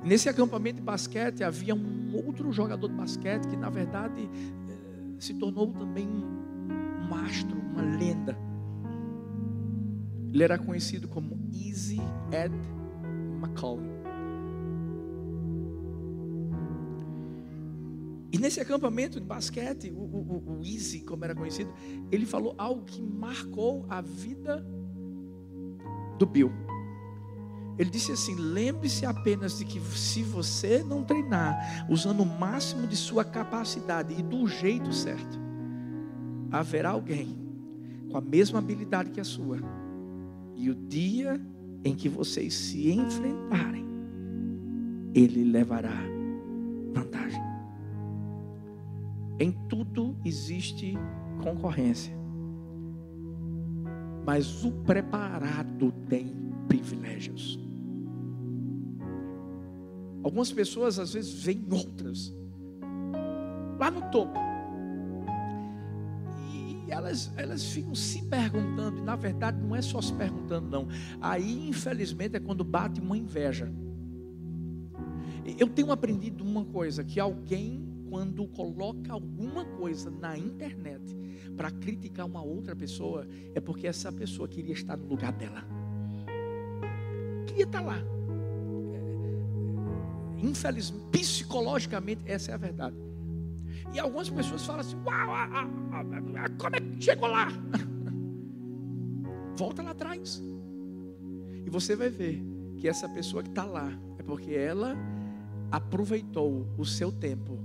Nesse 0.02 0.28
acampamento 0.28 0.76
de 0.76 0.82
basquete 0.82 1.44
havia 1.44 1.74
um 1.74 2.14
outro 2.14 2.50
jogador 2.52 2.88
de 2.88 2.94
basquete 2.94 3.46
que, 3.46 3.56
na 3.56 3.68
verdade, 3.68 4.22
eh, 4.22 5.14
se 5.18 5.34
tornou 5.34 5.72
também 5.72 6.06
um 6.06 7.08
mastro, 7.08 7.58
uma 7.58 7.82
lenda. 7.82 8.36
Ele 10.32 10.42
era 10.42 10.58
conhecido 10.58 11.06
como 11.06 11.38
Easy 11.52 12.00
Ed 12.32 12.54
McCollum. 13.42 14.00
E 18.32 18.38
nesse 18.38 18.60
acampamento 18.60 19.20
de 19.20 19.26
basquete, 19.26 19.90
o, 19.90 19.98
o, 19.98 20.58
o 20.58 20.64
Easy, 20.64 21.00
como 21.00 21.24
era 21.24 21.34
conhecido, 21.34 21.72
ele 22.10 22.24
falou 22.24 22.54
algo 22.56 22.84
que 22.84 23.02
marcou 23.02 23.84
a 23.88 24.00
vida 24.00 24.64
do 26.16 26.24
Bill. 26.26 26.69
Ele 27.80 27.88
disse 27.88 28.12
assim: 28.12 28.34
lembre-se 28.34 29.06
apenas 29.06 29.56
de 29.56 29.64
que 29.64 29.80
se 29.96 30.22
você 30.22 30.84
não 30.86 31.02
treinar 31.02 31.86
usando 31.88 32.20
o 32.20 32.26
máximo 32.26 32.86
de 32.86 32.94
sua 32.94 33.24
capacidade 33.24 34.12
e 34.12 34.22
do 34.22 34.46
jeito 34.46 34.92
certo, 34.92 35.40
haverá 36.50 36.90
alguém 36.90 37.38
com 38.10 38.18
a 38.18 38.20
mesma 38.20 38.58
habilidade 38.58 39.08
que 39.08 39.18
a 39.18 39.24
sua, 39.24 39.60
e 40.54 40.68
o 40.68 40.74
dia 40.74 41.40
em 41.82 41.94
que 41.94 42.06
vocês 42.06 42.52
se 42.52 42.90
enfrentarem, 42.90 43.86
ele 45.14 45.42
levará 45.44 46.02
vantagem. 46.92 47.42
Em 49.38 49.52
tudo 49.70 50.18
existe 50.22 50.98
concorrência, 51.42 52.14
mas 54.26 54.66
o 54.66 54.70
preparado 54.70 55.90
tem 56.10 56.36
privilégios. 56.68 57.69
Algumas 60.22 60.52
pessoas 60.52 60.98
às 60.98 61.14
vezes 61.14 61.32
veem 61.42 61.64
outras 61.70 62.34
lá 63.80 63.90
no 63.90 64.02
topo. 64.10 64.38
E 66.52 66.90
elas, 66.90 67.32
elas 67.36 67.64
ficam 67.64 67.94
se 67.94 68.22
perguntando, 68.26 68.98
e 68.98 69.00
na 69.00 69.16
verdade 69.16 69.58
não 69.58 69.74
é 69.74 69.80
só 69.80 70.02
se 70.02 70.12
perguntando, 70.12 70.68
não. 70.68 70.88
Aí, 71.20 71.68
infelizmente, 71.68 72.36
é 72.36 72.40
quando 72.40 72.62
bate 72.62 73.00
uma 73.00 73.16
inveja. 73.16 73.72
Eu 75.58 75.68
tenho 75.68 75.90
aprendido 75.90 76.44
uma 76.44 76.64
coisa: 76.66 77.02
que 77.02 77.18
alguém, 77.18 77.82
quando 78.10 78.46
coloca 78.48 79.12
alguma 79.12 79.64
coisa 79.64 80.10
na 80.10 80.36
internet 80.36 81.16
para 81.56 81.70
criticar 81.70 82.26
uma 82.26 82.42
outra 82.42 82.76
pessoa, 82.76 83.26
é 83.54 83.60
porque 83.60 83.86
essa 83.86 84.12
pessoa 84.12 84.46
queria 84.46 84.74
estar 84.74 84.96
no 84.98 85.06
lugar 85.06 85.32
dela. 85.32 85.64
Queria 87.46 87.64
estar 87.64 87.80
lá 87.80 87.98
Infelizmente, 90.42 91.04
psicologicamente, 91.10 92.22
essa 92.26 92.52
é 92.52 92.54
a 92.54 92.56
verdade. 92.56 92.96
E 93.92 93.98
algumas 93.98 94.30
pessoas 94.30 94.64
falam 94.64 94.80
assim: 94.80 94.96
Uau, 95.04 95.28
como 96.58 96.76
é 96.76 96.80
que 96.80 97.02
chegou 97.02 97.28
lá? 97.28 97.48
Volta 99.56 99.82
lá 99.82 99.90
atrás. 99.90 100.42
E 101.64 101.68
você 101.68 101.94
vai 101.94 102.08
ver 102.08 102.42
que 102.78 102.88
essa 102.88 103.08
pessoa 103.08 103.42
que 103.42 103.50
está 103.50 103.64
lá 103.64 103.92
é 104.18 104.22
porque 104.22 104.52
ela 104.52 104.96
aproveitou 105.70 106.66
o 106.78 106.84
seu 106.84 107.12
tempo 107.12 107.58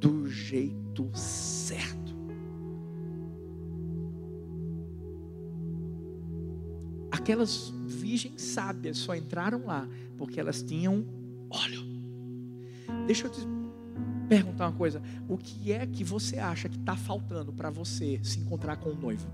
do 0.00 0.28
jeito 0.28 1.10
certo. 1.14 2.14
Aquelas 7.10 7.72
virgens 7.86 8.40
sábias 8.40 8.98
só 8.98 9.14
entraram 9.14 9.66
lá 9.66 9.88
porque 10.16 10.38
elas 10.40 10.62
tinham 10.62 11.04
óleo. 11.50 11.95
Deixa 13.06 13.26
eu 13.26 13.30
te 13.30 13.40
perguntar 14.28 14.66
uma 14.66 14.76
coisa: 14.76 15.02
o 15.28 15.36
que 15.36 15.72
é 15.72 15.86
que 15.86 16.04
você 16.04 16.38
acha 16.38 16.68
que 16.68 16.76
está 16.76 16.96
faltando 16.96 17.52
para 17.52 17.70
você 17.70 18.20
se 18.22 18.40
encontrar 18.40 18.76
com 18.76 18.90
o 18.90 18.94
noivo? 18.94 19.26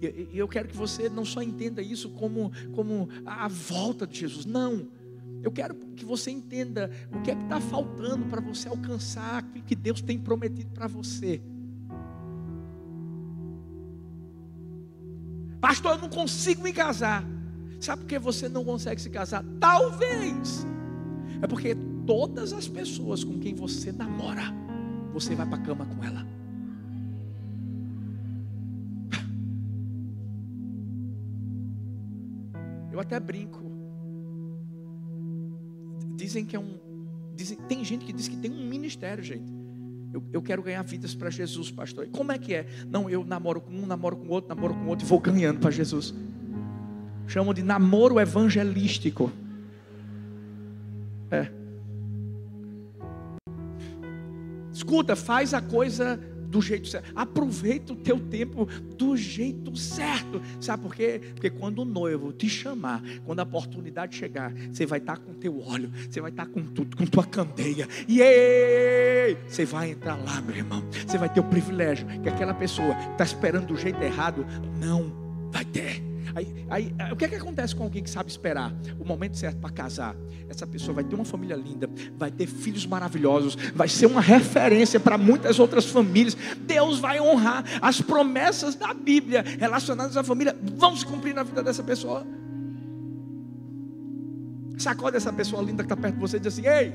E 0.00 0.38
eu 0.38 0.48
quero 0.48 0.68
que 0.68 0.76
você 0.76 1.08
não 1.08 1.24
só 1.24 1.42
entenda 1.42 1.82
isso 1.82 2.10
como, 2.10 2.50
como 2.74 3.08
a 3.24 3.48
volta 3.48 4.06
de 4.06 4.20
Jesus, 4.20 4.46
não. 4.46 4.88
Eu 5.42 5.50
quero 5.50 5.74
que 5.74 6.04
você 6.04 6.30
entenda 6.30 6.90
o 7.12 7.20
que 7.22 7.30
é 7.30 7.34
que 7.34 7.42
está 7.42 7.60
faltando 7.60 8.26
para 8.26 8.40
você 8.40 8.68
alcançar 8.68 9.38
aquilo 9.38 9.64
que 9.64 9.74
Deus 9.74 10.00
tem 10.00 10.18
prometido 10.18 10.70
para 10.72 10.86
você. 10.86 11.40
Pastor, 15.60 15.92
eu 15.92 15.98
não 15.98 16.08
consigo 16.08 16.62
me 16.62 16.72
casar. 16.72 17.24
Sabe 17.80 18.02
por 18.02 18.08
que 18.08 18.18
você 18.18 18.46
não 18.46 18.62
consegue 18.62 19.00
se 19.00 19.08
casar? 19.08 19.42
Talvez. 19.58 20.66
É 21.40 21.46
porque 21.46 21.74
todas 22.06 22.52
as 22.52 22.68
pessoas 22.68 23.24
com 23.24 23.38
quem 23.38 23.54
você 23.54 23.90
namora, 23.90 24.42
você 25.14 25.34
vai 25.34 25.46
para 25.46 25.56
a 25.56 25.62
cama 25.62 25.86
com 25.86 26.04
ela. 26.04 26.26
Eu 32.92 33.00
até 33.00 33.18
brinco. 33.18 33.62
Dizem 36.16 36.44
que 36.44 36.54
é 36.54 36.60
um. 36.60 36.78
Dizem, 37.34 37.56
tem 37.66 37.82
gente 37.82 38.04
que 38.04 38.12
diz 38.12 38.28
que 38.28 38.36
tem 38.36 38.50
um 38.50 38.68
ministério, 38.68 39.24
gente. 39.24 39.50
Eu, 40.12 40.22
eu 40.34 40.42
quero 40.42 40.62
ganhar 40.62 40.82
vidas 40.82 41.14
para 41.14 41.30
Jesus, 41.30 41.70
pastor. 41.70 42.04
E 42.04 42.08
como 42.08 42.30
é 42.30 42.36
que 42.36 42.52
é? 42.52 42.66
Não, 42.90 43.08
eu 43.08 43.24
namoro 43.24 43.62
com 43.62 43.72
um, 43.72 43.86
namoro 43.86 44.16
com 44.16 44.28
outro, 44.28 44.54
namoro 44.54 44.74
com 44.74 44.86
outro 44.86 45.06
e 45.06 45.08
vou 45.08 45.18
ganhando 45.18 45.60
para 45.60 45.70
Jesus 45.70 46.12
chamam 47.30 47.54
de 47.54 47.62
namoro 47.62 48.18
evangelístico. 48.18 49.32
É. 51.30 51.48
Escuta, 54.72 55.14
faz 55.14 55.54
a 55.54 55.62
coisa 55.62 56.16
do 56.16 56.60
jeito 56.60 56.88
certo. 56.88 57.12
Aproveita 57.14 57.92
o 57.92 57.96
teu 57.96 58.18
tempo 58.18 58.66
do 58.96 59.16
jeito 59.16 59.76
certo. 59.76 60.42
Sabe 60.60 60.82
por 60.82 60.94
quê? 60.94 61.20
Porque 61.34 61.48
quando 61.48 61.82
o 61.82 61.84
noivo 61.84 62.32
te 62.32 62.48
chamar, 62.48 63.00
quando 63.24 63.38
a 63.38 63.44
oportunidade 63.44 64.16
chegar, 64.16 64.52
você 64.72 64.84
vai 64.84 64.98
estar 64.98 65.18
com 65.18 65.32
teu 65.34 65.60
óleo, 65.60 65.92
você 66.10 66.20
vai 66.20 66.30
estar 66.30 66.46
com 66.46 66.64
tudo, 66.64 66.96
com 66.96 67.06
tua 67.06 67.24
candeia. 67.24 67.86
E 68.08 69.36
você 69.46 69.64
vai 69.64 69.92
entrar 69.92 70.16
lá, 70.16 70.40
meu 70.40 70.56
irmão. 70.56 70.82
Você 71.06 71.16
vai 71.16 71.32
ter 71.32 71.38
o 71.38 71.44
privilégio 71.44 72.08
que 72.22 72.28
aquela 72.28 72.54
pessoa 72.54 72.92
que 72.96 73.12
está 73.12 73.22
esperando 73.22 73.68
do 73.68 73.76
jeito 73.76 74.02
errado 74.02 74.44
não 74.80 75.12
vai 75.52 75.64
ter. 75.64 76.09
Aí, 76.34 76.66
aí, 76.68 76.94
o 77.12 77.16
que 77.16 77.24
é 77.24 77.28
que 77.28 77.34
acontece 77.34 77.74
com 77.74 77.84
alguém 77.84 78.02
que 78.02 78.10
sabe 78.10 78.30
esperar 78.30 78.72
o 78.98 79.04
momento 79.04 79.36
certo 79.36 79.58
para 79.58 79.70
casar? 79.70 80.16
Essa 80.48 80.66
pessoa 80.66 80.94
vai 80.94 81.04
ter 81.04 81.14
uma 81.14 81.24
família 81.24 81.56
linda, 81.56 81.88
vai 82.16 82.30
ter 82.30 82.46
filhos 82.46 82.86
maravilhosos, 82.86 83.56
vai 83.74 83.88
ser 83.88 84.06
uma 84.06 84.20
referência 84.20 84.98
para 84.98 85.16
muitas 85.16 85.58
outras 85.58 85.86
famílias. 85.86 86.36
Deus 86.60 86.98
vai 86.98 87.20
honrar 87.20 87.64
as 87.80 88.00
promessas 88.00 88.74
da 88.74 88.92
Bíblia 88.92 89.44
relacionadas 89.58 90.16
à 90.16 90.22
família, 90.22 90.56
vão 90.76 90.96
se 90.96 91.04
cumprir 91.04 91.34
na 91.34 91.42
vida 91.42 91.62
dessa 91.62 91.82
pessoa. 91.82 92.26
Sacode 94.78 95.16
essa 95.16 95.32
pessoa 95.32 95.62
linda 95.62 95.82
que 95.82 95.92
está 95.92 95.96
perto 95.96 96.14
de 96.14 96.20
você 96.20 96.38
e 96.38 96.40
diz 96.40 96.54
assim: 96.54 96.66
Ei, 96.66 96.94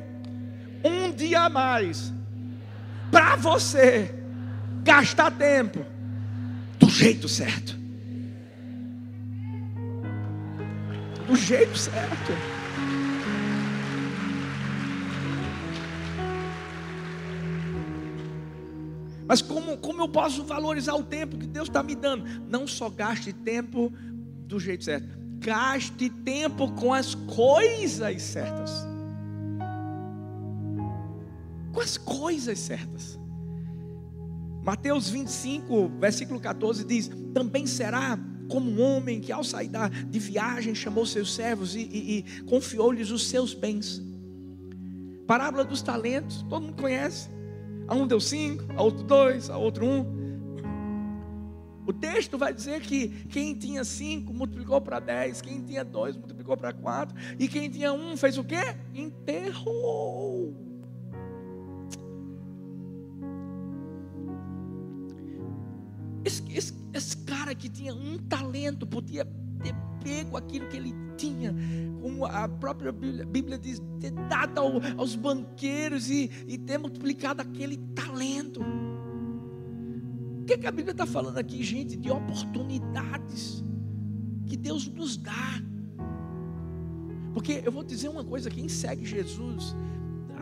um 0.84 1.12
dia 1.12 1.42
a 1.42 1.50
mais 1.50 2.12
para 3.12 3.36
você 3.36 4.14
gastar 4.84 5.32
tempo 5.32 5.86
do 6.80 6.90
jeito 6.90 7.30
certo. 7.30 7.85
Do 11.28 11.36
jeito 11.36 11.78
certo. 11.78 12.32
Mas 19.28 19.42
como, 19.42 19.78
como 19.78 20.04
eu 20.04 20.08
posso 20.08 20.44
valorizar 20.44 20.94
o 20.96 21.04
tempo 21.04 21.38
que 21.38 21.48
Deus 21.48 21.68
está 21.68 21.82
me 21.82 21.96
dando? 21.96 22.26
Não 22.48 22.68
só 22.68 22.90
gaste 22.90 23.34
tempo 23.34 23.92
do 24.48 24.60
jeito 24.60 24.84
certo, 24.84 25.08
gaste 25.40 26.10
tempo 26.10 26.72
com 26.74 26.94
as 26.94 27.16
coisas 27.16 28.22
certas. 28.22 28.86
as 31.86 31.98
coisas 31.98 32.58
certas. 32.58 33.20
Mateus 34.64 35.08
25, 35.08 35.88
versículo 36.00 36.40
14 36.40 36.84
diz: 36.84 37.12
Também 37.32 37.68
será 37.68 38.18
como 38.48 38.70
um 38.70 38.82
homem 38.82 39.20
que, 39.20 39.32
ao 39.32 39.44
sair 39.44 39.70
de 40.10 40.20
viagem, 40.20 40.74
chamou 40.76 41.06
seus 41.06 41.34
servos 41.34 41.76
e, 41.76 41.82
e, 41.82 42.20
e 42.20 42.42
confiou-lhes 42.44 43.12
os 43.12 43.28
seus 43.28 43.54
bens. 43.54 44.02
Parábola 45.28 45.64
dos 45.66 45.82
talentos, 45.82 46.44
todo 46.50 46.64
mundo 46.64 46.82
conhece. 46.82 47.30
A 47.88 47.96
um 47.96 48.08
deu 48.08 48.20
cinco, 48.20 48.64
a 48.76 48.82
outro 48.82 49.04
dois, 49.04 49.50
a 49.50 49.58
outro 49.58 49.86
um. 49.86 50.26
O 51.88 51.94
texto 51.94 52.38
vai 52.38 52.54
dizer 52.54 52.82
que 52.82 53.10
quem 53.30 53.54
tinha 53.54 53.84
cinco 53.84 54.34
multiplicou 54.34 54.82
para 54.82 55.00
dez, 55.00 55.40
quem 55.40 55.62
tinha 55.62 55.84
dois 55.84 56.16
multiplicou 56.16 56.58
para 56.58 56.74
quatro, 56.74 57.16
e 57.40 57.48
quem 57.48 57.70
tinha 57.70 57.94
um 57.94 58.18
fez 58.18 58.38
o 58.38 58.44
quê? 58.44 58.76
Enterrou. 58.94 60.75
Esse, 66.56 66.74
esse, 66.94 67.18
cara 67.18 67.54
que 67.54 67.68
tinha 67.68 67.94
um 67.94 68.18
talento 68.18 68.88
podia 68.88 69.26
ter 69.62 69.76
pego 70.04 70.38
aquilo 70.38 70.68
que 70.70 70.78
ele 70.78 70.94
tinha, 71.18 71.54
como 72.02 72.26
a 72.26 72.48
própria 72.48 72.92
Bíblia, 72.92 73.58
diz, 73.58 73.82
ter 74.00 74.12
dado 74.30 74.60
ao, 74.60 74.74
aos 74.98 75.16
banqueiros 75.16 76.10
e, 76.10 76.30
e 76.48 76.58
ter 76.58 76.78
multiplicado 76.78 77.42
aquele 77.42 77.78
talento. 77.96 78.62
O 80.42 80.46
que, 80.46 80.58
que 80.58 80.68
a 80.68 80.72
Bíblia 80.72 80.92
está 80.92 81.06
falando 81.06 81.40
aqui, 81.40 81.64
gente? 81.64 81.98
De 81.98 82.12
oportunidades 82.12 83.64
que 84.46 84.56
Deus 84.56 84.88
nos 84.88 85.18
dá. 85.18 85.62
Porque 87.34 87.62
eu 87.66 87.72
vou 87.72 87.84
dizer 87.84 88.10
uma 88.10 88.24
coisa: 88.24 88.50
quem 88.50 88.70
segue 88.70 89.04
Jesus, 89.04 89.76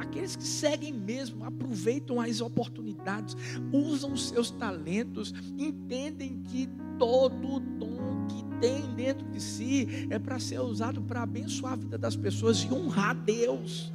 aqueles 0.04 0.36
que 0.36 0.44
seguem 0.44 0.94
mesmo, 0.94 1.44
aproveitam 1.44 2.22
as 2.22 2.42
oportunidades, 2.42 3.36
usam 3.72 4.16
seus 4.16 4.52
talentos, 4.52 5.34
entendem 5.58 6.42
que 6.44 6.70
todo 7.00 7.60
dom 7.60 8.28
que 8.28 8.44
tem 8.60 8.82
dentro 8.96 9.26
de 9.30 9.42
si 9.42 10.08
é 10.10 10.20
para 10.20 10.40
ser 10.40 10.60
usado 10.60 11.02
para 11.02 11.24
abençoar 11.24 11.74
a 11.74 11.78
vida 11.78 11.98
das 11.98 12.16
pessoas 12.16 12.60
e 12.64 12.74
honrar 12.74 13.16
Deus. 13.16 13.92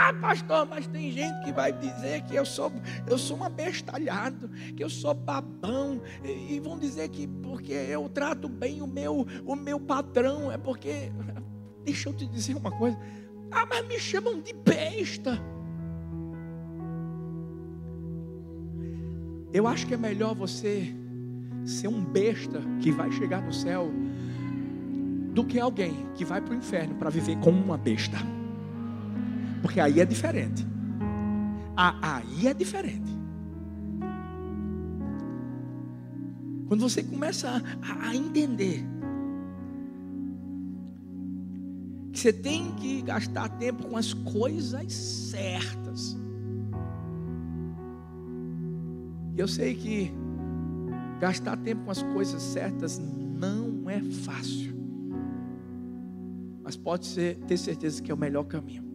Ah, 0.00 0.12
pastor, 0.12 0.64
mas 0.64 0.86
tem 0.86 1.10
gente 1.10 1.44
que 1.44 1.52
vai 1.52 1.72
dizer 1.72 2.22
que 2.22 2.36
eu 2.36 2.46
sou, 2.46 2.70
eu 3.04 3.18
sou 3.18 3.38
um 3.38 3.42
abestalhado, 3.42 4.48
que 4.76 4.84
eu 4.84 4.88
sou 4.88 5.12
babão, 5.12 6.00
e, 6.22 6.54
e 6.54 6.60
vão 6.60 6.78
dizer 6.78 7.08
que 7.08 7.26
porque 7.26 7.72
eu 7.72 8.08
trato 8.08 8.48
bem 8.48 8.80
o 8.80 8.86
meu, 8.86 9.26
o 9.44 9.56
meu 9.56 9.80
patrão, 9.80 10.52
é 10.52 10.58
porque. 10.58 11.10
Deixa 11.84 12.10
eu 12.10 12.12
te 12.12 12.26
dizer 12.26 12.54
uma 12.54 12.70
coisa. 12.70 12.98
Ah, 13.50 13.66
mas 13.66 13.86
me 13.86 13.98
chamam 13.98 14.40
de 14.40 14.52
besta. 14.52 15.38
Eu 19.52 19.66
acho 19.66 19.86
que 19.86 19.94
é 19.94 19.96
melhor 19.96 20.34
você 20.34 20.94
ser 21.64 21.88
um 21.88 22.04
besta 22.04 22.60
que 22.80 22.90
vai 22.90 23.10
chegar 23.12 23.42
no 23.42 23.52
céu 23.52 23.90
do 25.32 25.44
que 25.44 25.58
alguém 25.58 26.06
que 26.14 26.24
vai 26.24 26.40
para 26.40 26.52
o 26.52 26.56
inferno 26.56 26.94
para 26.96 27.10
viver 27.10 27.38
como 27.38 27.62
uma 27.62 27.78
besta. 27.78 28.18
Porque 29.62 29.80
aí 29.80 30.00
é 30.00 30.04
diferente. 30.04 30.66
Aí 31.76 32.46
é 32.46 32.54
diferente. 32.54 33.18
Quando 36.66 36.80
você 36.80 37.02
começa 37.02 37.62
a, 37.82 38.08
a 38.08 38.14
entender 38.14 38.84
você 42.18 42.32
tem 42.32 42.72
que 42.72 43.02
gastar 43.02 43.48
tempo 43.48 43.88
com 43.88 43.96
as 43.96 44.12
coisas 44.12 44.92
certas. 44.92 46.16
Eu 49.36 49.46
sei 49.46 49.74
que 49.74 50.12
gastar 51.20 51.56
tempo 51.58 51.84
com 51.84 51.90
as 51.90 52.02
coisas 52.02 52.42
certas 52.42 52.98
não 52.98 53.88
é 53.88 54.00
fácil. 54.00 54.76
Mas 56.62 56.76
pode 56.76 57.06
ser, 57.06 57.36
ter 57.46 57.56
certeza 57.56 58.02
que 58.02 58.10
é 58.10 58.14
o 58.14 58.18
melhor 58.18 58.44
caminho 58.44 58.88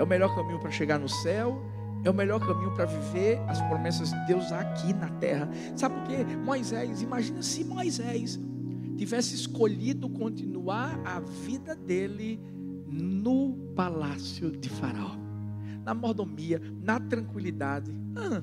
é 0.00 0.02
o 0.02 0.06
melhor 0.06 0.34
caminho 0.34 0.58
para 0.58 0.70
chegar 0.70 0.98
no 0.98 1.08
céu, 1.08 1.62
é 2.02 2.08
o 2.08 2.14
melhor 2.14 2.40
caminho 2.40 2.74
para 2.74 2.86
viver 2.86 3.38
as 3.46 3.60
promessas 3.60 4.10
de 4.10 4.26
Deus 4.26 4.50
aqui 4.50 4.94
na 4.94 5.08
terra. 5.08 5.46
Sabe 5.76 5.94
por 5.96 6.04
quê? 6.04 6.24
Moisés, 6.42 7.02
imagina 7.02 7.42
se 7.42 7.62
Moisés 7.64 8.40
tivesse 9.00 9.34
escolhido 9.34 10.10
continuar 10.10 11.00
a 11.06 11.20
vida 11.20 11.74
dele 11.74 12.38
no 12.86 13.56
palácio 13.74 14.50
de 14.50 14.68
Faraó, 14.68 15.16
na 15.82 15.94
mordomia, 15.94 16.60
na 16.82 17.00
tranquilidade. 17.00 17.90
Ah, 18.14 18.42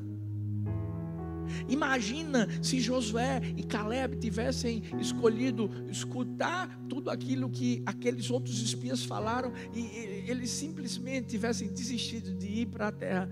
Imagina 1.69 2.47
se 2.59 2.79
Josué 2.79 3.39
e 3.55 3.61
Caleb 3.61 4.17
tivessem 4.17 4.81
escolhido 4.99 5.69
escutar 5.91 6.75
tudo 6.89 7.11
aquilo 7.11 7.51
que 7.51 7.83
aqueles 7.85 8.31
outros 8.31 8.59
espias 8.59 9.05
falaram 9.05 9.53
e, 9.75 9.79
eles 10.27 10.49
simplesmente 10.49 11.27
tivessem 11.27 11.67
desistido 11.67 12.33
de 12.33 12.47
ir 12.47 12.65
para 12.65 12.87
a 12.87 12.91
terra 12.91 13.29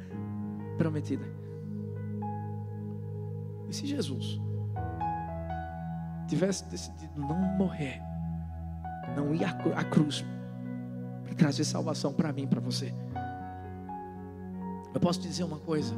prometida. 0.78 1.26
E 3.68 3.74
se 3.74 3.88
Jesus 3.88 4.40
tivesse 6.28 6.66
decidido 6.66 7.20
não 7.20 7.36
morrer, 7.58 8.02
não 9.16 9.34
ir 9.34 9.44
à 9.44 9.84
cruz 9.84 10.26
para 11.24 11.34
trazer 11.36 11.64
salvação 11.64 12.14
para 12.14 12.32
mim, 12.34 12.48
para 12.48 12.60
você? 12.60 12.94
Eu 14.94 15.00
posso 15.00 15.20
dizer 15.22 15.44
uma 15.44 15.60
coisa. 15.60 15.94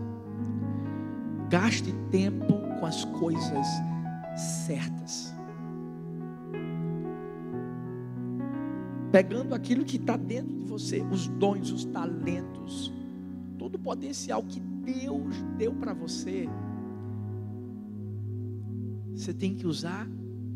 Gaste 1.49 1.93
tempo 2.11 2.53
com 2.79 2.85
as 2.85 3.05
coisas 3.05 3.67
certas. 4.35 5.33
Pegando 9.11 9.55
aquilo 9.55 9.85
que 9.85 9.97
está 9.97 10.17
dentro 10.17 10.53
de 10.53 10.65
você, 10.65 11.01
os 11.11 11.27
dons, 11.27 11.71
os 11.71 11.85
talentos, 11.85 12.93
todo 13.57 13.75
o 13.75 13.79
potencial 13.79 14.43
que 14.43 14.59
Deus 14.59 15.41
deu 15.57 15.73
para 15.73 15.93
você, 15.93 16.49
você 19.17 19.33
tem 19.33 19.55
que 19.55 19.65
usar 19.65 20.07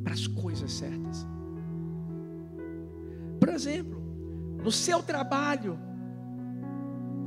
para 0.04 0.14
as 0.14 0.28
coisas 0.28 0.72
certas. 0.72 1.26
Por 3.40 3.50
exemplo, 3.50 4.00
no 4.64 4.72
seu 4.72 5.02
trabalho, 5.02 5.78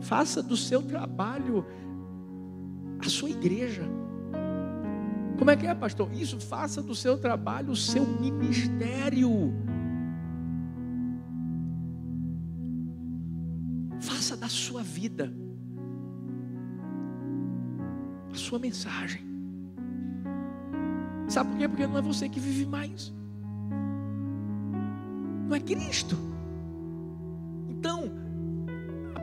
faça 0.00 0.42
do 0.42 0.56
seu 0.56 0.82
trabalho 0.82 1.66
a 3.00 3.08
sua 3.08 3.30
igreja. 3.30 3.82
Como 5.38 5.50
é 5.50 5.56
que 5.56 5.66
é, 5.66 5.74
pastor? 5.74 6.12
Isso, 6.12 6.38
faça 6.40 6.80
do 6.80 6.94
seu 6.94 7.18
trabalho 7.18 7.72
o 7.72 7.76
seu 7.76 8.06
ministério. 8.06 9.52
Faça 14.00 14.36
da 14.36 14.48
sua 14.48 14.82
vida 14.82 15.32
a 18.32 18.36
sua 18.36 18.58
mensagem. 18.58 19.33
Sabe 21.34 21.50
por 21.50 21.58
quê? 21.58 21.68
Porque 21.68 21.86
não 21.86 21.98
é 21.98 22.02
você 22.02 22.28
que 22.28 22.38
vive 22.38 22.64
mais, 22.64 23.12
não 25.48 25.56
é 25.56 25.58
Cristo. 25.58 26.16
Então, 27.68 28.08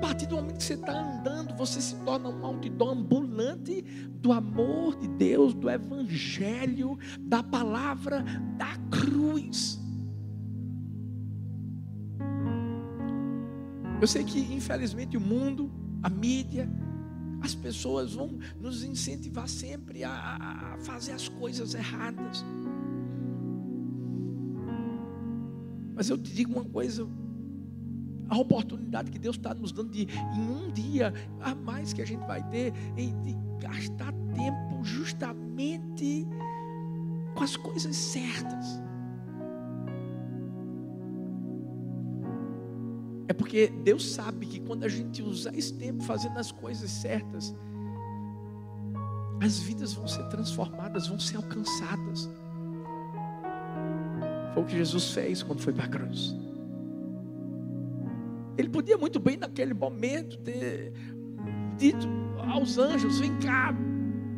partir 0.01 0.25
do 0.25 0.35
momento 0.35 0.57
que 0.57 0.63
você 0.63 0.73
está 0.73 0.91
andando, 0.91 1.55
você 1.55 1.79
se 1.79 1.95
torna 2.03 2.27
um 2.27 2.45
outdoor 2.45 2.89
ambulante 2.89 3.81
do 4.19 4.33
amor 4.33 4.97
de 4.97 5.07
Deus, 5.07 5.53
do 5.53 5.69
Evangelho, 5.69 6.97
da 7.17 7.41
palavra, 7.41 8.25
da 8.57 8.75
cruz. 8.89 9.79
Eu 14.01 14.07
sei 14.07 14.25
que, 14.25 14.39
infelizmente, 14.53 15.15
o 15.15 15.21
mundo, 15.21 15.71
a 16.03 16.09
mídia, 16.09 16.67
as 17.41 17.55
pessoas 17.55 18.13
vão 18.13 18.39
nos 18.59 18.83
incentivar 18.83 19.47
sempre 19.47 20.03
a, 20.03 20.11
a 20.11 20.77
fazer 20.79 21.13
as 21.13 21.27
coisas 21.27 21.73
erradas. 21.73 22.45
Mas 25.95 26.09
eu 26.09 26.17
te 26.17 26.33
digo 26.33 26.53
uma 26.53 26.65
coisa, 26.65 27.07
a 28.29 28.37
oportunidade 28.37 29.11
que 29.11 29.19
Deus 29.19 29.35
está 29.35 29.53
nos 29.53 29.71
dando 29.71 29.91
de, 29.91 30.07
em 30.35 30.39
um 30.39 30.71
dia 30.71 31.13
a 31.39 31.53
mais 31.53 31.93
que 31.93 32.01
a 32.01 32.05
gente 32.05 32.25
vai 32.25 32.47
ter, 32.49 32.71
de 32.95 33.35
gastar 33.59 34.13
tempo 34.33 34.83
justamente 34.83 36.27
com 37.35 37.43
as 37.43 37.55
coisas 37.55 37.95
certas. 37.95 38.81
É 43.31 43.33
porque 43.33 43.69
Deus 43.69 44.11
sabe 44.11 44.45
que 44.45 44.59
quando 44.59 44.83
a 44.83 44.89
gente 44.89 45.23
usar 45.23 45.57
esse 45.57 45.73
tempo 45.75 46.03
fazendo 46.03 46.37
as 46.37 46.51
coisas 46.51 46.91
certas, 46.91 47.55
as 49.41 49.59
vidas 49.59 49.93
vão 49.93 50.05
ser 50.05 50.27
transformadas, 50.27 51.07
vão 51.07 51.17
ser 51.17 51.37
alcançadas. 51.37 52.29
Foi 54.53 54.63
o 54.63 54.65
que 54.65 54.75
Jesus 54.75 55.11
fez 55.11 55.41
quando 55.41 55.61
foi 55.61 55.71
para 55.71 55.85
a 55.85 55.87
cruz. 55.87 56.35
Ele 58.57 58.67
podia 58.67 58.97
muito 58.97 59.17
bem 59.17 59.37
naquele 59.37 59.73
momento 59.73 60.37
ter 60.39 60.91
dito 61.77 62.05
aos 62.37 62.77
anjos: 62.77 63.21
vem 63.21 63.39
cá, 63.39 63.73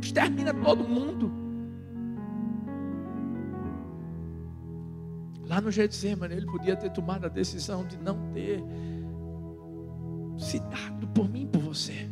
extermina 0.03 0.53
todo 0.53 0.87
mundo. 0.87 1.31
Lá 5.53 5.61
no 5.61 5.69
Getsemane, 5.69 6.33
ele 6.33 6.47
podia 6.47 6.75
ter 6.75 6.89
tomado 6.89 7.25
a 7.25 7.29
decisão 7.29 7.85
de 7.85 7.95
não 7.97 8.31
ter 8.31 8.59
se 10.35 10.59
dado 10.61 11.07
por 11.09 11.29
mim, 11.29 11.45
por 11.45 11.61
você. 11.61 12.09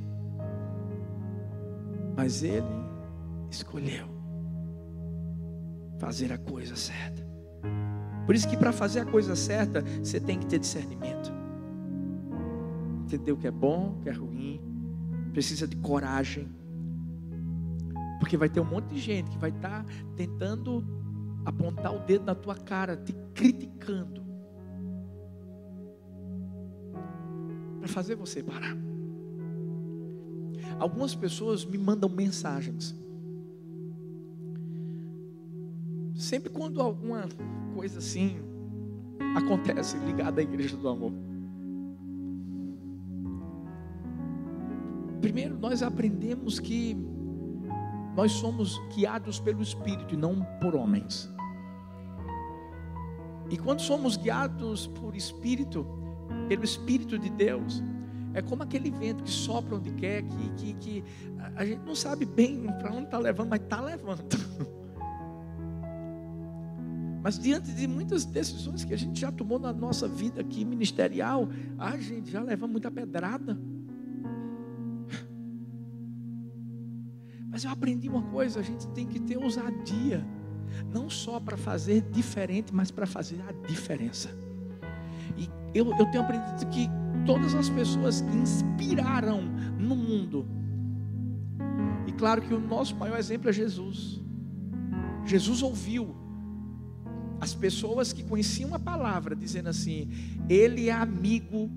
Mas 2.15 2.43
ele 2.43 2.67
escolheu 3.49 4.05
fazer 5.97 6.31
a 6.31 6.37
coisa 6.37 6.75
certa. 6.75 7.25
Por 8.27 8.35
isso 8.35 8.47
que 8.47 8.55
para 8.55 8.71
fazer 8.71 8.99
a 8.99 9.05
coisa 9.05 9.35
certa, 9.35 9.81
você 10.03 10.19
tem 10.19 10.37
que 10.37 10.45
ter 10.45 10.59
discernimento. 10.59 11.33
Entender 13.05 13.31
o 13.31 13.37
que 13.37 13.47
é 13.47 13.51
bom, 13.51 13.95
o 13.97 14.03
que 14.03 14.09
é 14.09 14.13
ruim. 14.13 14.61
Precisa 15.33 15.67
de 15.67 15.77
coragem. 15.77 16.47
Porque 18.19 18.37
vai 18.37 18.49
ter 18.49 18.59
um 18.59 18.65
monte 18.65 18.93
de 18.93 18.99
gente 18.99 19.31
que 19.31 19.39
vai 19.39 19.49
estar 19.49 19.83
tá 19.83 19.85
tentando 20.15 21.00
apontar 21.45 21.95
o 21.95 21.99
dedo 21.99 22.25
na 22.25 22.35
tua 22.35 22.55
cara, 22.55 22.95
te 22.97 23.13
criticando. 23.33 24.21
Para 27.79 27.87
fazer 27.87 28.15
você 28.15 28.43
parar. 28.43 28.77
Algumas 30.79 31.15
pessoas 31.15 31.65
me 31.65 31.77
mandam 31.77 32.09
mensagens. 32.09 32.95
Sempre 36.15 36.51
quando 36.51 36.81
alguma 36.81 37.27
coisa 37.73 37.99
assim 37.99 38.37
acontece 39.35 39.97
ligada 39.97 40.41
à 40.41 40.43
igreja 40.43 40.77
do 40.77 40.87
amor. 40.87 41.13
Primeiro, 45.21 45.57
nós 45.57 45.81
aprendemos 45.83 46.59
que 46.59 46.95
nós 48.15 48.31
somos 48.33 48.79
guiados 48.93 49.39
pelo 49.39 49.61
Espírito 49.61 50.13
e 50.13 50.17
não 50.17 50.43
por 50.59 50.75
homens. 50.75 51.30
E 53.51 53.57
quando 53.57 53.81
somos 53.81 54.15
guiados 54.15 54.87
por 54.87 55.13
Espírito, 55.13 55.85
pelo 56.47 56.63
Espírito 56.63 57.19
de 57.19 57.29
Deus, 57.29 57.83
é 58.33 58.41
como 58.41 58.63
aquele 58.63 58.89
vento 58.89 59.23
que 59.23 59.29
sopra 59.29 59.75
onde 59.75 59.91
quer, 59.91 60.23
que, 60.23 60.49
que, 60.55 60.73
que 60.75 61.03
a 61.55 61.65
gente 61.65 61.81
não 61.85 61.93
sabe 61.93 62.25
bem 62.25 62.65
para 62.79 62.93
onde 62.93 63.05
está 63.05 63.17
levando, 63.17 63.49
mas 63.49 63.61
está 63.61 63.81
levando. 63.81 64.23
Mas 67.23 67.37
diante 67.37 67.71
de 67.71 67.85
muitas 67.85 68.25
decisões 68.25 68.83
que 68.83 68.95
a 68.95 68.97
gente 68.97 69.21
já 69.21 69.31
tomou 69.31 69.59
na 69.59 69.71
nossa 69.71 70.07
vida 70.07 70.41
aqui 70.41 70.65
ministerial, 70.65 71.47
a 71.77 71.95
gente 71.95 72.31
já 72.31 72.41
leva 72.41 72.65
muita 72.65 72.89
pedrada. 72.89 73.61
Mas 77.47 77.63
eu 77.63 77.69
aprendi 77.69 78.09
uma 78.09 78.23
coisa: 78.23 78.59
a 78.59 78.63
gente 78.63 78.87
tem 78.87 79.05
que 79.05 79.19
ter 79.19 79.37
ousadia, 79.37 80.25
não 80.93 81.09
só 81.09 81.39
para 81.39 81.57
fazer 81.57 82.01
diferente, 82.11 82.73
mas 82.73 82.91
para 82.91 83.05
fazer 83.05 83.41
a 83.47 83.51
diferença. 83.67 84.29
E 85.37 85.49
eu, 85.73 85.91
eu 85.97 86.05
tenho 86.11 86.23
aprendido 86.23 86.69
que 86.69 86.89
todas 87.25 87.53
as 87.53 87.69
pessoas 87.69 88.21
que 88.21 88.35
inspiraram 88.35 89.41
no 89.79 89.95
mundo, 89.95 90.45
e 92.07 92.11
claro 92.11 92.41
que 92.41 92.53
o 92.53 92.59
nosso 92.59 92.95
maior 92.95 93.17
exemplo 93.17 93.49
é 93.49 93.53
Jesus. 93.53 94.21
Jesus 95.25 95.61
ouviu 95.61 96.15
as 97.39 97.53
pessoas 97.55 98.13
que 98.13 98.23
conheciam 98.23 98.73
a 98.73 98.79
palavra, 98.79 99.35
dizendo 99.35 99.69
assim: 99.69 100.09
Ele 100.49 100.89
é 100.89 100.91
amigo 100.91 101.69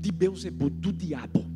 de 0.00 0.12
Beuzebu, 0.12 0.68
do 0.70 0.92
diabo. 0.92 1.46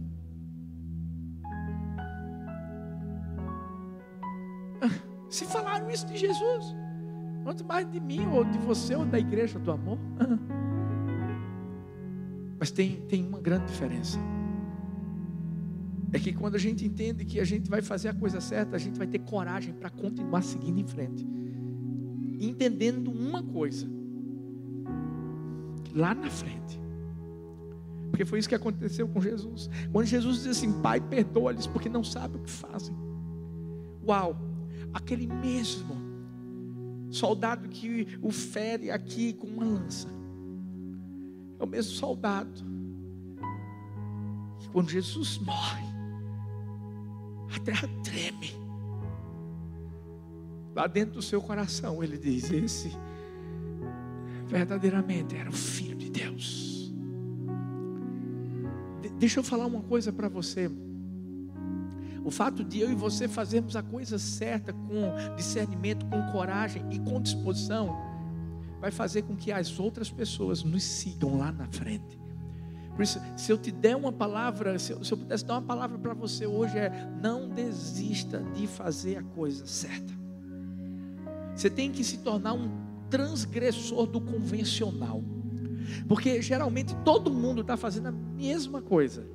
Se 5.33 5.47
falaram 5.47 5.91
isso 5.91 6.07
de 6.07 6.17
Jesus, 6.19 6.77
quanto 7.43 7.65
mais 7.65 7.91
de 7.91 7.99
mim, 7.99 8.27
ou 8.27 8.45
de 8.45 8.59
você, 8.59 8.95
ou 8.95 9.07
da 9.07 9.19
igreja 9.19 9.59
do 9.59 9.73
amor. 9.73 9.99
Mas 12.61 12.71
tem, 12.71 13.01
tem 13.09 13.27
uma 13.27 13.41
grande 13.41 13.65
diferença. 13.65 14.19
É 16.13 16.19
que 16.19 16.35
quando 16.35 16.57
a 16.57 16.59
gente 16.59 16.85
entende 16.85 17.25
que 17.25 17.41
a 17.41 17.45
gente 17.45 17.71
vai 17.71 17.81
fazer 17.81 18.11
a 18.11 18.15
coisa 18.15 18.43
certa, 18.43 18.77
a 18.77 18.79
gente 18.79 18.99
vai 18.99 19.07
ter 19.07 19.21
coragem 19.21 19.73
para 19.73 19.89
continuar 19.89 20.43
seguindo 20.43 20.79
em 20.79 20.87
frente. 20.87 21.27
Entendendo 22.39 23.11
uma 23.11 23.43
coisa. 23.43 23.89
Lá 25.95 26.15
na 26.15 26.29
frente. 26.29 26.79
Porque 28.11 28.27
foi 28.27 28.39
isso 28.39 28.51
que 28.51 28.55
aconteceu 28.55 29.09
com 29.09 29.19
Jesus. 29.19 29.71
Quando 29.91 30.05
Jesus 30.05 30.43
diz 30.43 30.59
assim: 30.59 30.83
Pai, 30.83 31.01
perdoa-lhes, 31.01 31.67
porque 31.67 31.89
não 31.89 32.05
sabem 32.05 32.39
o 32.39 32.45
que 32.45 32.51
fazem. 32.51 32.95
Uau! 34.07 34.52
Aquele 34.93 35.27
mesmo 35.27 35.97
soldado 37.11 37.69
que 37.69 38.19
o 38.23 38.31
fere 38.31 38.91
aqui 38.91 39.35
com 39.35 39.47
uma 39.47 39.65
lança 39.65 40.09
é 41.63 41.65
o 41.65 41.67
mesmo 41.67 41.93
soldado 41.93 42.73
que 44.59 44.69
quando 44.71 44.91
Jesus 44.91 45.39
morre, 45.39 45.85
a 47.55 47.59
terra 47.61 47.89
treme. 48.03 48.51
Lá 50.75 50.87
dentro 50.87 51.15
do 51.15 51.23
seu 51.23 51.41
coração, 51.41 52.03
ele 52.03 52.19
diz: 52.19 52.51
Esse 52.51 52.91
verdadeiramente 54.47 55.37
era 55.37 55.51
o 55.51 55.53
Filho 55.53 55.97
de 55.97 56.11
Deus. 56.11 56.93
De 59.01 59.09
deixa 59.11 59.41
eu 59.41 59.45
falar 59.45 59.67
uma 59.67 59.83
coisa 59.83 60.13
para 60.13 60.29
você. 60.29 60.71
O 62.25 62.31
fato 62.31 62.63
de 62.63 62.81
eu 62.81 62.91
e 62.91 62.95
você 62.95 63.27
fazermos 63.27 63.75
a 63.77 63.83
coisa 63.83 64.19
certa 64.19 64.73
com 64.73 65.35
discernimento, 65.37 66.07
com 66.07 66.23
coragem 66.33 66.85
e 66.91 66.99
com 66.99 67.21
disposição 67.21 68.13
vai 68.81 68.91
fazer 68.91 69.23
com 69.23 69.37
que 69.37 69.53
as 69.53 69.79
outras 69.79 70.11
pessoas 70.11 70.65
nos 70.65 70.83
sigam 70.83 71.39
lá 71.39 71.53
na 71.53 71.69
frente. 71.69 72.21
Por 72.95 73.03
isso, 73.03 73.21
se 73.37 73.51
eu 73.51 73.57
te 73.57 73.71
der 73.71 73.97
uma 73.97 74.13
palavra, 74.13 74.79
se 74.79 74.93
eu, 74.93 75.05
se 75.05 75.13
eu 75.13 75.19
pudesse 75.19 75.45
dar 75.45 75.55
uma 75.55 75.63
palavra 75.63 75.99
para 75.99 76.13
você 76.13 76.47
hoje, 76.47 76.77
é: 76.77 76.91
não 77.23 77.49
desista 77.49 78.43
de 78.55 78.67
fazer 78.67 79.19
a 79.19 79.23
coisa 79.23 79.67
certa. 79.67 80.13
Você 81.55 81.71
tem 81.71 81.91
que 81.91 82.03
se 82.03 82.19
tornar 82.19 82.55
um 82.55 82.71
transgressor 83.09 84.07
do 84.07 84.21
convencional, 84.21 85.23
porque 86.09 86.43
geralmente 86.43 86.95
todo 87.05 87.33
mundo 87.33 87.61
está 87.61 87.77
fazendo 87.77 88.09
a 88.09 88.13
mesma 88.13 88.83
coisa, 88.83 89.27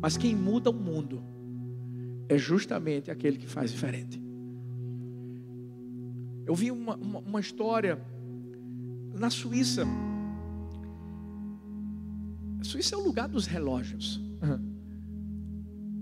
mas 0.00 0.16
quem 0.16 0.34
muda 0.34 0.70
o 0.70 0.72
mundo 0.72 1.22
é 2.28 2.38
justamente 2.38 3.10
aquele 3.10 3.36
que 3.38 3.46
faz 3.46 3.70
diferente. 3.70 4.20
Eu 6.46 6.54
vi 6.54 6.70
uma, 6.70 6.96
uma, 6.96 7.18
uma 7.20 7.40
história 7.40 8.00
na 9.18 9.30
Suíça. 9.30 9.84
A 12.60 12.64
Suíça 12.64 12.94
é 12.94 12.98
o 12.98 13.02
lugar 13.02 13.28
dos 13.28 13.46
relógios. 13.46 14.20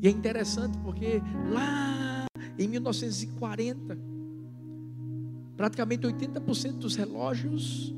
E 0.00 0.06
é 0.06 0.10
interessante 0.10 0.78
porque 0.78 1.20
lá 1.52 2.26
em 2.58 2.68
1940, 2.68 3.98
praticamente 5.56 6.06
80% 6.06 6.72
dos 6.74 6.94
relógios 6.94 7.94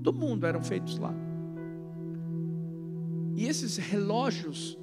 do 0.00 0.12
mundo 0.12 0.46
eram 0.46 0.62
feitos 0.62 0.98
lá. 0.98 1.25
E 3.36 3.46
esses 3.46 3.76
relógios 3.76 4.78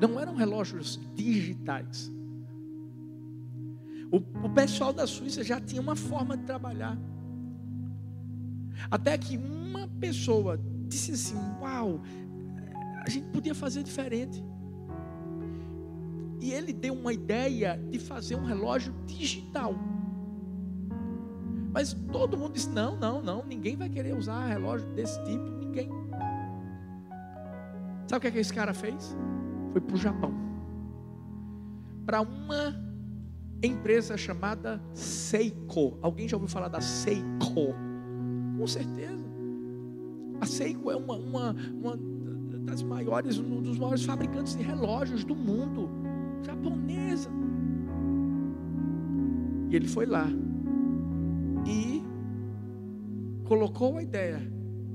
não 0.00 0.20
eram 0.20 0.34
relógios 0.34 1.00
digitais. 1.14 2.12
O, 4.12 4.18
o 4.46 4.50
pessoal 4.50 4.92
da 4.92 5.06
Suíça 5.06 5.42
já 5.42 5.60
tinha 5.60 5.80
uma 5.80 5.96
forma 5.96 6.36
de 6.36 6.44
trabalhar. 6.44 6.98
Até 8.90 9.16
que 9.16 9.36
uma 9.36 9.88
pessoa 10.00 10.60
disse 10.86 11.12
assim: 11.12 11.36
Uau, 11.60 12.00
a 13.04 13.08
gente 13.08 13.26
podia 13.28 13.54
fazer 13.54 13.82
diferente. 13.82 14.44
E 16.40 16.52
ele 16.52 16.72
deu 16.72 16.94
uma 16.94 17.12
ideia 17.12 17.80
de 17.90 17.98
fazer 17.98 18.36
um 18.36 18.44
relógio 18.44 18.94
digital. 19.06 19.74
Mas 21.72 21.94
todo 22.12 22.36
mundo 22.36 22.52
disse: 22.52 22.68
não, 22.68 22.96
não, 22.96 23.22
não, 23.22 23.44
ninguém 23.44 23.76
vai 23.76 23.88
querer 23.88 24.14
usar 24.14 24.46
relógio 24.46 24.86
desse 24.90 25.18
tipo, 25.24 25.44
ninguém. 25.58 25.88
Sabe 28.08 28.16
o 28.16 28.20
que, 28.22 28.28
é 28.28 28.30
que 28.30 28.38
esse 28.38 28.54
cara 28.54 28.72
fez? 28.72 29.14
Foi 29.70 29.82
para 29.82 29.94
o 29.94 29.98
Japão. 29.98 30.32
Para 32.06 32.22
uma 32.22 32.74
empresa 33.62 34.16
chamada 34.16 34.80
Seiko. 34.94 35.98
Alguém 36.00 36.26
já 36.26 36.36
ouviu 36.36 36.48
falar 36.48 36.68
da 36.68 36.80
Seiko? 36.80 37.74
Com 38.58 38.66
certeza. 38.66 39.28
A 40.40 40.46
Seiko 40.46 40.90
é 40.90 40.96
uma, 40.96 41.16
uma, 41.16 41.50
uma 41.52 41.98
das 42.64 42.82
maiores, 42.82 43.38
um 43.38 43.60
dos 43.60 43.78
maiores 43.78 44.02
fabricantes 44.06 44.56
de 44.56 44.62
relógios 44.62 45.22
do 45.22 45.36
mundo, 45.36 45.90
japonesa. 46.42 47.28
E 49.68 49.76
ele 49.76 49.86
foi 49.86 50.06
lá 50.06 50.28
e 51.66 52.02
colocou 53.44 53.98
a 53.98 54.02
ideia 54.02 54.40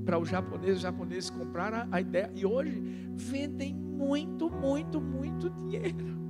para 0.06 0.20
os 0.20 0.30
japoneses, 0.30 0.78
os 0.78 0.82
japoneses 0.82 1.30
compraram 1.30 1.88
a 1.92 2.02
ideia 2.02 2.32
e 2.36 2.46
hoje 2.46 2.82
vendem 3.16 3.74
muito, 3.74 4.50
muito, 4.50 5.00
muito 5.00 5.50
dinheiro. 5.50 6.24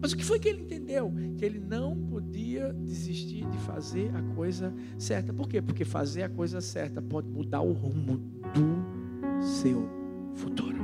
Mas 0.00 0.12
o 0.12 0.16
que 0.16 0.24
foi 0.24 0.38
que 0.38 0.48
ele 0.48 0.62
entendeu? 0.62 1.12
Que 1.38 1.44
ele 1.44 1.58
não 1.58 1.96
podia 1.96 2.72
desistir 2.72 3.46
de 3.46 3.58
fazer 3.58 4.14
a 4.14 4.22
coisa 4.34 4.72
certa. 4.98 5.32
Por 5.32 5.48
quê? 5.48 5.60
Porque 5.62 5.84
fazer 5.84 6.22
a 6.22 6.28
coisa 6.28 6.60
certa 6.60 7.00
pode 7.00 7.28
mudar 7.28 7.62
o 7.62 7.72
rumo 7.72 8.18
do 8.54 9.42
seu 9.42 9.88
futuro. 10.34 10.76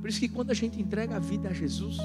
Por 0.00 0.08
isso 0.08 0.20
que 0.20 0.28
quando 0.28 0.50
a 0.50 0.54
gente 0.54 0.80
entrega 0.80 1.16
a 1.16 1.18
vida 1.18 1.48
a 1.48 1.52
Jesus, 1.52 1.98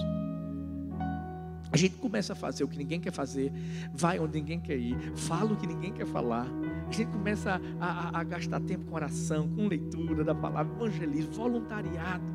a 1.72 1.78
gente 1.78 1.96
começa 1.96 2.34
a 2.34 2.36
fazer 2.36 2.64
o 2.64 2.68
que 2.68 2.78
ninguém 2.78 3.00
quer 3.00 3.12
fazer, 3.12 3.52
vai 3.94 4.20
onde 4.20 4.40
ninguém 4.40 4.60
quer 4.60 4.78
ir, 4.78 4.98
fala 5.16 5.54
o 5.54 5.56
que 5.56 5.66
ninguém 5.66 5.94
quer 5.94 6.06
falar. 6.06 6.48
A 6.92 6.94
gente 6.94 7.10
começa 7.10 7.62
a, 7.80 7.86
a, 7.86 8.20
a 8.20 8.24
gastar 8.26 8.60
tempo 8.60 8.84
com 8.84 8.96
oração, 8.96 9.48
com 9.48 9.66
leitura 9.66 10.26
da 10.26 10.36
palavra, 10.36 10.74
evangelismo, 10.76 11.32
voluntariado. 11.32 12.26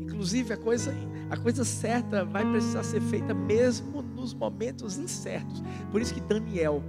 Inclusive 0.00 0.52
a 0.52 0.56
coisa, 0.56 0.92
a 1.30 1.36
coisa 1.36 1.64
certa 1.64 2.24
vai 2.24 2.44
precisar 2.50 2.82
ser 2.82 3.00
feita 3.02 3.32
mesmo 3.32 4.02
nos 4.02 4.34
momentos 4.34 4.98
incertos. 4.98 5.62
Por 5.92 6.00
isso 6.00 6.12
que 6.12 6.20
Daniel, 6.20 6.82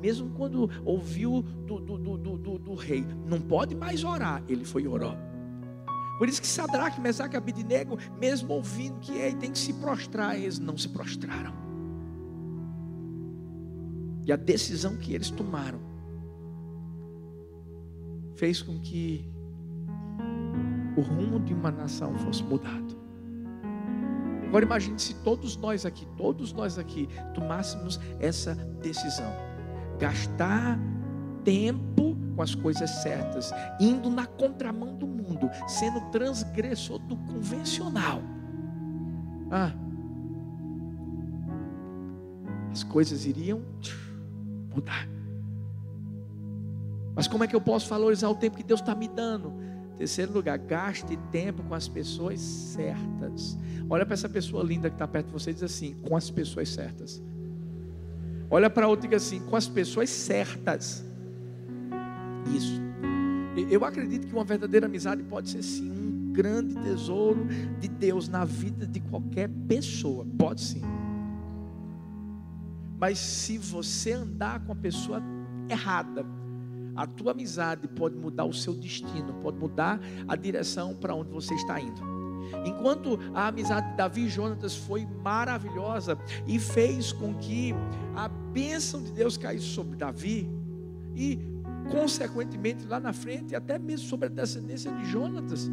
mesmo 0.00 0.30
quando 0.30 0.70
ouviu 0.82 1.42
do, 1.42 1.78
do, 1.78 1.98
do, 1.98 2.38
do, 2.38 2.58
do 2.58 2.74
rei, 2.74 3.04
não 3.26 3.38
pode 3.38 3.74
mais 3.74 4.02
orar, 4.02 4.42
ele 4.48 4.64
foi 4.64 4.84
e 4.84 4.88
orou. 4.88 5.14
Por 6.18 6.26
isso 6.26 6.40
que 6.40 6.46
Sadraque, 6.46 7.02
Mesaque 7.02 7.36
e 7.36 8.18
mesmo 8.18 8.54
ouvindo 8.54 8.98
que 9.00 9.12
ele 9.12 9.36
tem 9.36 9.52
que 9.52 9.58
se 9.58 9.74
prostrar, 9.74 10.40
eles 10.40 10.58
não 10.58 10.78
se 10.78 10.88
prostraram. 10.88 11.65
E 14.26 14.32
a 14.32 14.36
decisão 14.36 14.96
que 14.96 15.14
eles 15.14 15.30
tomaram 15.30 15.78
fez 18.34 18.60
com 18.60 18.78
que 18.80 19.24
o 20.96 21.00
rumo 21.00 21.38
de 21.38 21.54
uma 21.54 21.70
nação 21.70 22.12
fosse 22.18 22.42
mudado. 22.42 22.96
Agora 24.48 24.64
imagine 24.64 24.98
se 24.98 25.14
todos 25.22 25.56
nós 25.56 25.86
aqui, 25.86 26.06
todos 26.16 26.52
nós 26.52 26.76
aqui, 26.76 27.08
tomássemos 27.34 28.00
essa 28.18 28.54
decisão. 28.82 29.32
Gastar 29.98 30.76
tempo 31.44 32.16
com 32.34 32.42
as 32.42 32.54
coisas 32.54 32.90
certas, 32.90 33.52
indo 33.80 34.10
na 34.10 34.26
contramão 34.26 34.96
do 34.96 35.06
mundo, 35.06 35.48
sendo 35.68 36.00
transgressor 36.10 36.98
do 36.98 37.16
convencional. 37.16 38.20
Ah, 39.50 39.72
as 42.72 42.82
coisas 42.82 43.24
iriam 43.24 43.62
mudar. 44.76 45.08
Mas 47.14 47.26
como 47.26 47.42
é 47.42 47.46
que 47.46 47.56
eu 47.56 47.60
posso 47.60 47.88
valorizar 47.88 48.28
o 48.28 48.34
tempo 48.34 48.56
que 48.56 48.62
Deus 48.62 48.80
está 48.80 48.94
me 48.94 49.08
dando? 49.08 49.54
Terceiro 49.96 50.32
lugar, 50.32 50.58
gaste 50.58 51.16
tempo 51.32 51.62
com 51.62 51.74
as 51.74 51.88
pessoas 51.88 52.38
certas. 52.40 53.56
Olha 53.88 54.04
para 54.04 54.14
essa 54.14 54.28
pessoa 54.28 54.62
linda 54.62 54.90
que 54.90 54.94
está 54.96 55.08
perto 55.08 55.26
de 55.28 55.32
você 55.32 55.50
e 55.50 55.54
diz 55.54 55.62
assim: 55.62 55.94
com 56.06 56.14
as 56.14 56.30
pessoas 56.30 56.68
certas. 56.68 57.22
Olha 58.50 58.68
para 58.68 58.86
outra 58.86 59.06
e 59.06 59.08
diga 59.08 59.16
assim: 59.16 59.40
com 59.40 59.56
as 59.56 59.66
pessoas 59.66 60.10
certas 60.10 61.06
isso. 62.54 62.80
Eu 63.70 63.84
acredito 63.84 64.26
que 64.26 64.32
uma 64.34 64.44
verdadeira 64.44 64.86
amizade 64.86 65.22
pode 65.22 65.48
ser 65.48 65.62
sim 65.62 65.90
um 65.90 66.32
grande 66.32 66.74
tesouro 66.76 67.46
de 67.80 67.88
Deus 67.88 68.28
na 68.28 68.44
vida 68.44 68.86
de 68.86 69.00
qualquer 69.00 69.48
pessoa. 69.66 70.26
Pode 70.38 70.60
sim. 70.60 70.82
Mas 72.98 73.18
se 73.18 73.58
você 73.58 74.12
andar 74.12 74.64
com 74.64 74.72
a 74.72 74.76
pessoa 74.76 75.22
errada, 75.68 76.24
a 76.94 77.06
tua 77.06 77.32
amizade 77.32 77.86
pode 77.88 78.16
mudar 78.16 78.44
o 78.44 78.52
seu 78.52 78.74
destino, 78.74 79.34
pode 79.42 79.58
mudar 79.58 80.00
a 80.26 80.34
direção 80.34 80.94
para 80.94 81.14
onde 81.14 81.30
você 81.30 81.54
está 81.54 81.78
indo. 81.80 82.00
Enquanto 82.64 83.18
a 83.34 83.48
amizade 83.48 83.90
de 83.90 83.96
Davi 83.96 84.22
e 84.22 84.28
Jonatas 84.28 84.74
foi 84.74 85.06
maravilhosa 85.22 86.16
e 86.46 86.58
fez 86.58 87.12
com 87.12 87.34
que 87.34 87.74
a 88.14 88.28
bênção 88.28 89.02
de 89.02 89.12
Deus 89.12 89.36
caísse 89.36 89.66
sobre 89.66 89.96
Davi, 89.96 90.48
e 91.14 91.38
consequentemente, 91.90 92.86
lá 92.86 93.00
na 93.00 93.12
frente, 93.12 93.54
até 93.54 93.78
mesmo 93.78 94.06
sobre 94.06 94.26
a 94.26 94.28
descendência 94.28 94.92
de 94.92 95.04
Jonatas. 95.06 95.70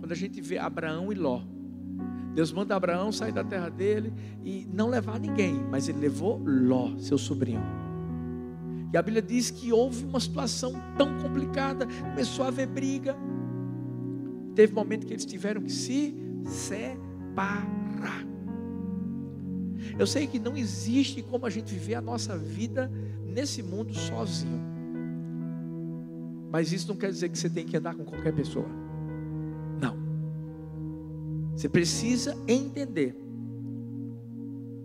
Quando 0.00 0.12
a 0.12 0.16
gente 0.16 0.40
vê 0.40 0.58
Abraão 0.58 1.12
e 1.12 1.14
Ló, 1.14 1.42
Deus 2.34 2.52
manda 2.52 2.74
Abraão 2.74 3.12
sair 3.12 3.32
da 3.32 3.44
terra 3.44 3.68
dele 3.68 4.12
e 4.42 4.66
não 4.72 4.88
levar 4.88 5.20
ninguém, 5.20 5.54
mas 5.70 5.88
ele 5.88 6.00
levou 6.00 6.42
Ló, 6.44 6.96
seu 6.98 7.16
sobrinho. 7.16 7.62
E 8.92 8.96
a 8.96 9.02
Bíblia 9.02 9.22
diz 9.22 9.50
que 9.50 9.72
houve 9.72 10.04
uma 10.04 10.20
situação 10.20 10.72
tão 10.98 11.18
complicada, 11.18 11.86
começou 12.10 12.44
a 12.44 12.48
haver 12.48 12.66
briga. 12.66 13.16
Teve 14.54 14.72
um 14.72 14.76
momento 14.76 15.06
que 15.06 15.12
eles 15.12 15.24
tiveram 15.24 15.62
que 15.62 15.72
se 15.72 16.14
separar. 16.44 18.24
Eu 19.98 20.06
sei 20.06 20.26
que 20.26 20.38
não 20.38 20.56
existe 20.56 21.22
como 21.22 21.46
a 21.46 21.50
gente 21.50 21.72
viver 21.72 21.94
a 21.94 22.00
nossa 22.00 22.36
vida 22.36 22.90
nesse 23.24 23.62
mundo 23.62 23.94
sozinho. 23.94 24.60
Mas 26.50 26.72
isso 26.72 26.88
não 26.88 26.96
quer 26.96 27.10
dizer 27.10 27.28
que 27.28 27.38
você 27.38 27.50
tem 27.50 27.66
que 27.66 27.76
andar 27.76 27.94
com 27.94 28.04
qualquer 28.04 28.32
pessoa. 28.32 28.83
Você 31.56 31.68
precisa 31.68 32.36
entender 32.48 33.24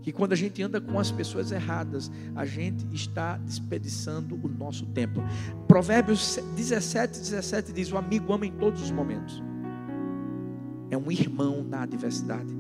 que 0.02 0.12
quando 0.12 0.34
a 0.34 0.36
gente 0.36 0.62
anda 0.64 0.80
com 0.80 1.00
as 1.00 1.12
pessoas 1.12 1.52
erradas, 1.52 2.12
a 2.36 2.46
gente 2.46 2.86
está 2.94 3.38
desperdiçando 3.38 4.36
o 4.36 4.48
nosso 4.48 4.86
tempo. 4.88 5.22
Provérbios 5.68 6.40
17, 6.56 7.20
17 7.20 7.74
diz: 7.74 7.92
O 7.92 7.98
amigo 7.98 8.32
ama 8.34 8.46
em 8.46 8.52
todos 8.52 8.82
os 8.82 8.92
momentos, 8.92 9.42
é 10.90 10.98
um 10.98 11.12
irmão 11.12 11.64
na 11.64 11.84
adversidade. 11.84 12.58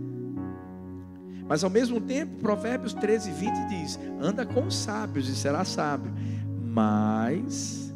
Mas 1.48 1.64
ao 1.64 1.70
mesmo 1.70 2.00
tempo, 2.00 2.40
Provérbios 2.40 2.94
13, 2.94 3.32
20 3.32 3.68
diz: 3.70 4.00
anda 4.22 4.46
com 4.46 4.68
os 4.68 4.76
sábios 4.76 5.28
e 5.30 5.36
será 5.36 5.66
sábio, 5.66 6.14
mas 6.62 7.94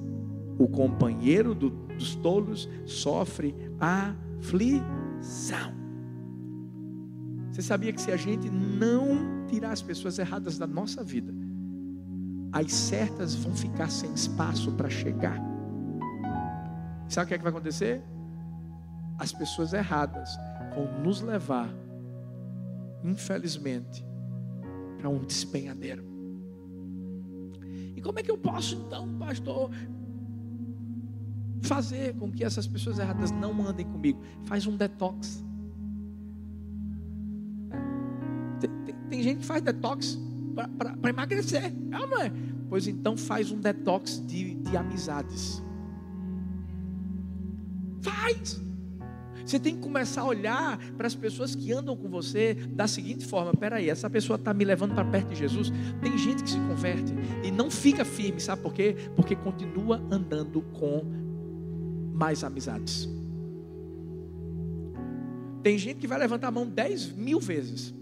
o 0.58 0.68
companheiro 0.68 1.54
do, 1.54 1.70
dos 1.70 2.16
tolos 2.16 2.70
sofre 2.86 3.54
aflição. 3.80 5.83
Você 7.54 7.62
sabia 7.62 7.94
que 7.94 8.02
se 8.02 8.12
a 8.12 8.18
gente 8.18 8.50
não 8.50 9.46
tirar 9.48 9.72
as 9.72 9.82
pessoas 9.82 10.20
erradas 10.20 10.58
da 10.58 10.68
nossa 10.68 11.02
vida, 11.02 11.34
as 12.52 12.70
certas 12.74 13.34
vão 13.36 13.56
ficar 13.56 13.90
sem 13.90 14.14
espaço 14.14 14.74
para 14.74 14.90
chegar? 14.90 15.40
Sabe 17.08 17.26
o 17.26 17.28
que, 17.30 17.34
é 17.36 17.38
que 17.38 17.44
vai 17.44 17.54
acontecer? 17.54 18.02
As 19.18 19.32
pessoas 19.32 19.72
erradas 19.72 20.30
vão 20.76 21.02
nos 21.02 21.22
levar 21.22 21.70
infelizmente, 23.04 24.06
para 24.98 25.10
um 25.10 25.20
despenhadeiro. 25.20 26.04
E 27.96 28.02
como 28.02 28.20
é 28.20 28.24
que 28.24 28.32
eu 28.32 28.38
posso 28.38 28.76
então, 28.76 29.08
pastor, 29.18 29.70
fazer 31.62 32.16
com 32.16 32.32
que 32.32 32.44
essas 32.44 32.66
pessoas 32.66 32.98
erradas 32.98 33.32
não 33.32 33.66
andem 33.68 33.86
comigo? 33.86 34.22
Faz 34.46 34.66
um 34.66 34.76
detox. 34.76 35.44
Tem, 39.14 39.22
gente 39.22 39.42
que 39.42 39.46
faz 39.46 39.62
detox 39.62 40.18
para 41.00 41.10
emagrecer, 41.12 41.66
é 41.66 41.70
não 41.70 42.20
é? 42.20 42.32
Pois 42.68 42.88
então 42.88 43.16
faz 43.16 43.52
um 43.52 43.60
detox 43.60 44.20
de, 44.26 44.56
de 44.56 44.76
amizades. 44.76 45.62
Faz. 48.02 48.60
Você 49.46 49.60
tem 49.60 49.76
que 49.76 49.82
começar 49.82 50.22
a 50.22 50.26
olhar 50.26 50.80
para 50.98 51.06
as 51.06 51.14
pessoas 51.14 51.54
que 51.54 51.72
andam 51.72 51.96
com 51.96 52.10
você 52.10 52.56
da 52.56 52.88
seguinte 52.88 53.24
forma: 53.24 53.54
peraí, 53.54 53.88
essa 53.88 54.10
pessoa 54.10 54.36
está 54.36 54.52
me 54.52 54.66
levando 54.66 54.96
para 54.96 55.06
perto 55.06 55.30
de 55.30 55.36
Jesus. 55.36 55.72
Tem 56.02 56.18
gente 56.18 56.42
que 56.42 56.50
se 56.50 56.58
converte 56.58 57.14
e 57.44 57.52
não 57.52 57.70
fica 57.70 58.04
firme, 58.04 58.40
sabe 58.40 58.64
por 58.64 58.74
quê? 58.74 58.96
Porque 59.16 59.36
continua 59.36 60.02
andando 60.10 60.60
com 60.74 61.04
mais 62.16 62.44
amizades. 62.44 63.08
Tem 65.62 65.78
gente 65.78 66.00
que 66.00 66.08
vai 66.08 66.18
levantar 66.18 66.48
a 66.48 66.52
mão 66.52 66.66
dez 66.66 67.16
mil 67.16 67.40
vezes, 67.40 67.94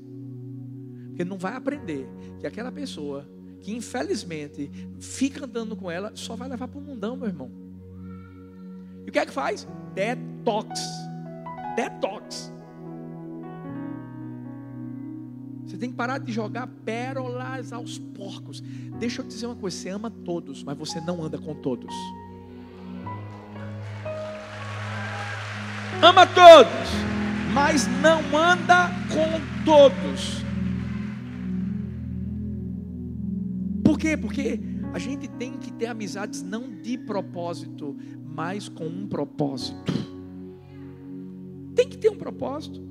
porque 1.22 1.26
não 1.26 1.38
vai 1.38 1.56
aprender 1.56 2.08
que 2.40 2.48
aquela 2.48 2.72
pessoa 2.72 3.28
que 3.60 3.76
infelizmente 3.76 4.72
fica 5.00 5.46
andando 5.46 5.76
com 5.76 5.90
ela 5.90 6.12
só 6.16 6.36
vai 6.36 6.50
levar 6.50 6.68
para 6.68 6.80
o 6.80 6.82
mundão, 6.82 7.16
meu 7.16 7.28
irmão. 7.28 7.52
E 9.06 9.10
o 9.10 9.12
que 9.12 9.20
é 9.20 9.26
que 9.26 9.32
faz? 9.32 9.68
Detox 9.94 10.80
detox. 11.76 12.52
Você 15.66 15.78
tem 15.78 15.90
que 15.92 15.96
parar 15.96 16.18
de 16.18 16.34
jogar 16.34 16.68
pérolas 16.84 17.72
aos 17.72 17.98
porcos. 17.98 18.62
Deixa 19.00 19.22
eu 19.22 19.26
dizer 19.26 19.46
uma 19.46 19.56
coisa: 19.56 19.78
você 19.78 19.90
ama 19.90 20.10
todos, 20.10 20.64
mas 20.64 20.78
você 20.78 21.00
não 21.02 21.24
anda 21.24 21.38
com 21.38 21.54
todos. 21.56 21.94
Ama 26.02 26.26
todos, 26.26 26.90
mas 27.54 27.88
não 28.02 28.36
anda 28.36 28.90
com 29.14 29.64
todos. 29.64 30.41
Quê? 33.98 34.16
Porque 34.16 34.60
a 34.94 35.00
gente 35.00 35.28
tem 35.28 35.54
que 35.58 35.72
ter 35.72 35.88
amizades 35.88 36.42
não 36.42 36.70
de 36.82 36.98
propósito, 36.98 37.96
mas 38.24 38.70
com 38.70 38.86
um 38.86 39.08
propósito. 39.08 39.92
Tem 41.76 41.88
que 41.88 41.98
ter 41.98 42.10
um 42.10 42.18
propósito. 42.18 42.82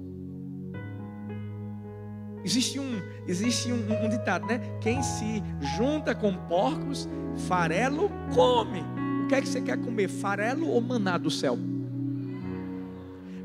Existe 2.43 2.81
um, 2.81 3.01
existe 3.29 3.71
um, 3.71 4.05
um, 4.05 4.09
ditado, 4.09 4.47
né? 4.47 4.61
Quem 4.81 5.03
se 5.03 5.43
junta 5.77 6.15
com 6.15 6.35
porcos, 6.35 7.09
farelo 7.49 8.11
come. 8.35 8.81
O 9.25 9.29
que 9.29 9.35
é 9.35 9.41
que 9.41 9.49
você 9.49 9.61
quer 9.61 9.79
comer? 9.79 10.09
Farelo 10.09 10.69
ou 10.69 10.81
maná 10.81 11.19
do 11.19 11.31
céu? 11.31 11.59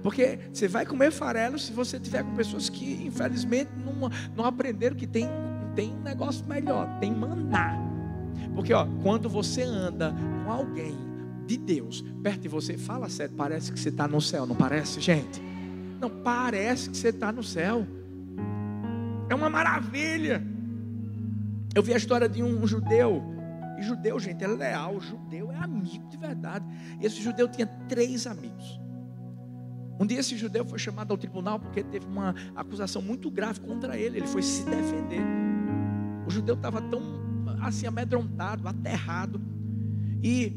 Porque 0.02 0.40
você 0.54 0.68
vai 0.68 0.86
comer 0.86 1.12
farelo 1.12 1.58
se 1.58 1.74
você 1.74 2.00
tiver 2.00 2.24
com 2.24 2.36
pessoas 2.36 2.70
que, 2.70 3.06
infelizmente, 3.06 3.72
não, 3.84 4.10
não 4.36 4.46
aprenderam 4.46 4.96
que 4.96 5.08
tem, 5.08 5.28
tem 5.76 5.94
um 5.94 6.02
negócio 6.02 6.46
melhor, 6.46 6.88
tem 7.00 7.12
maná. 7.12 7.78
Porque, 8.54 8.74
ó, 8.74 8.88
quando 9.04 9.30
você 9.30 9.64
anda 9.64 10.14
com 10.44 10.52
alguém 10.52 10.96
de 11.46 11.58
Deus 11.58 12.04
perto 12.24 12.42
de 12.42 12.48
você, 12.48 12.78
fala 12.78 13.10
sério, 13.10 13.36
parece 13.36 13.72
que 13.72 13.80
você 13.80 13.90
está 13.90 14.08
no 14.08 14.22
céu, 14.22 14.46
não 14.46 14.56
parece, 14.56 15.00
gente? 15.00 15.42
Não, 16.00 16.10
parece 16.10 16.90
que 16.90 16.98
você 16.98 17.10
está 17.10 17.32
no 17.32 17.44
céu. 17.44 17.86
É 19.30 19.36
uma 19.36 19.50
maravilha. 19.50 20.44
Eu 21.74 21.84
vi 21.84 21.94
a 21.94 21.98
história 21.98 22.30
de 22.30 22.42
um 22.42 22.66
judeu. 22.66 23.24
E 23.78 23.84
judeu, 23.84 24.20
gente, 24.20 24.44
é 24.44 24.48
leal. 24.48 25.00
Judeu 25.00 25.52
é 25.52 25.58
amigo 25.58 26.08
de 26.10 26.18
verdade. 26.18 26.66
Esse 27.02 27.22
judeu 27.22 27.48
tinha 27.48 27.68
três 27.88 28.26
amigos. 28.26 28.80
Um 30.00 30.06
dia 30.06 30.20
esse 30.20 30.36
judeu 30.38 30.66
foi 30.66 30.78
chamado 30.78 31.12
ao 31.12 31.18
tribunal 31.18 31.60
porque 31.60 31.82
teve 31.84 32.06
uma 32.06 32.36
acusação 32.56 33.02
muito 33.02 33.32
grave 33.32 33.60
contra 33.62 33.98
ele. 33.98 34.18
Ele 34.18 34.28
foi 34.28 34.42
se 34.42 34.64
defender. 34.64 35.22
O 36.26 36.30
judeu 36.30 36.56
estava 36.56 36.82
tão 36.82 37.02
assim 37.62 37.88
amedrontado, 37.88 38.68
aterrado. 38.68 39.42
E 40.22 40.56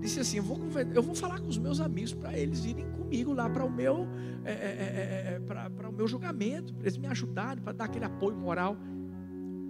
disse 0.00 0.20
assim: 0.20 0.36
eu 0.38 0.42
vou, 0.42 0.58
eu 0.94 1.02
vou 1.02 1.14
falar 1.14 1.40
com 1.40 1.48
os 1.48 1.58
meus 1.58 1.80
amigos 1.80 2.12
para 2.12 2.36
eles 2.36 2.64
irem 2.64 2.86
comigo 2.90 3.32
lá 3.32 3.48
para 3.48 3.64
o 3.64 3.70
meu 3.70 4.06
é, 4.44 4.52
é, 4.52 4.54
é, 4.54 5.34
é 5.34 5.40
para 5.40 5.88
o 5.88 5.92
meu 5.92 6.06
julgamento, 6.08 6.74
para 6.74 6.84
eles 6.84 6.98
me 6.98 7.06
ajudarem, 7.06 7.62
para 7.62 7.72
dar 7.72 7.84
aquele 7.84 8.04
apoio 8.04 8.36
moral. 8.36 8.76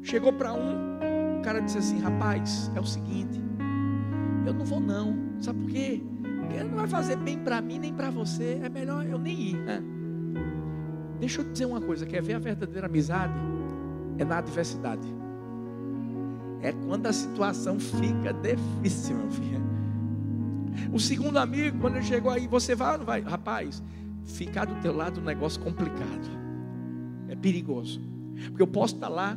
Chegou 0.02 0.32
para 0.32 0.52
um, 0.52 1.38
o 1.38 1.42
cara 1.42 1.60
disse 1.60 1.78
assim: 1.78 1.98
rapaz, 2.00 2.70
é 2.74 2.80
o 2.80 2.86
seguinte, 2.86 3.40
eu 4.46 4.54
não 4.54 4.64
vou 4.64 4.80
não, 4.80 5.16
sabe 5.40 5.60
por 5.60 5.70
quê? 5.70 6.02
Porque 6.40 6.64
não 6.64 6.76
vai 6.76 6.88
fazer 6.88 7.16
bem 7.16 7.38
para 7.38 7.60
mim 7.60 7.78
nem 7.78 7.92
para 7.92 8.10
você, 8.10 8.60
é 8.62 8.68
melhor 8.68 9.06
eu 9.06 9.18
nem 9.18 9.40
ir. 9.40 9.56
Né? 9.56 9.82
Deixa 11.20 11.40
eu 11.40 11.44
te 11.44 11.52
dizer 11.52 11.66
uma 11.66 11.80
coisa: 11.80 12.04
quer 12.06 12.22
ver 12.22 12.34
a 12.34 12.38
verdadeira 12.38 12.86
amizade? 12.86 13.32
É 14.18 14.24
na 14.24 14.38
adversidade. 14.38 15.06
É 16.60 16.72
quando 16.72 17.06
a 17.06 17.12
situação 17.12 17.78
fica 17.78 18.32
difícil, 18.32 19.16
meu 19.16 19.30
filho. 19.30 19.62
O 20.92 21.00
segundo 21.00 21.36
amigo, 21.38 21.78
quando 21.80 21.96
ele 21.96 22.04
chegou 22.04 22.30
aí, 22.30 22.46
você 22.46 22.74
vai 22.74 22.92
ou 22.92 22.98
não 22.98 23.04
vai? 23.04 23.20
Rapaz, 23.20 23.82
ficar 24.24 24.64
do 24.64 24.80
teu 24.80 24.94
lado 24.94 25.20
é 25.20 25.22
um 25.22 25.26
negócio 25.26 25.60
complicado. 25.60 26.28
É 27.28 27.34
perigoso. 27.34 28.00
Porque 28.46 28.62
eu 28.62 28.66
posso 28.66 28.94
estar 28.94 29.08
lá, 29.08 29.36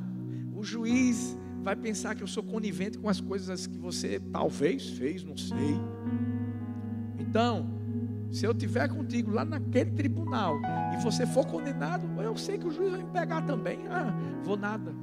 o 0.56 0.64
juiz 0.64 1.38
vai 1.64 1.76
pensar 1.76 2.16
que 2.16 2.22
eu 2.22 2.28
sou 2.28 2.44
conivente 2.44 2.98
com 2.98 3.10
as 3.10 3.20
coisas 3.20 3.66
que 3.66 3.78
você 3.78 4.20
talvez 4.32 4.90
fez, 4.90 5.24
não 5.24 5.36
sei. 5.36 5.80
Então, 7.18 7.68
se 8.32 8.46
eu 8.46 8.54
tiver 8.54 8.90
contigo 8.90 9.32
lá 9.32 9.46
naquele 9.46 9.92
tribunal 9.92 10.60
e 10.94 10.98
você 11.04 11.26
for 11.26 11.46
condenado, 11.46 12.06
eu 12.22 12.36
sei 12.38 12.58
que 12.58 12.68
o 12.68 12.72
juiz 12.72 12.92
vai 12.92 13.04
me 13.04 13.10
pegar 13.10 13.42
também. 13.44 13.80
Ah, 13.90 14.14
vou 14.44 14.58
nada. 14.58 14.94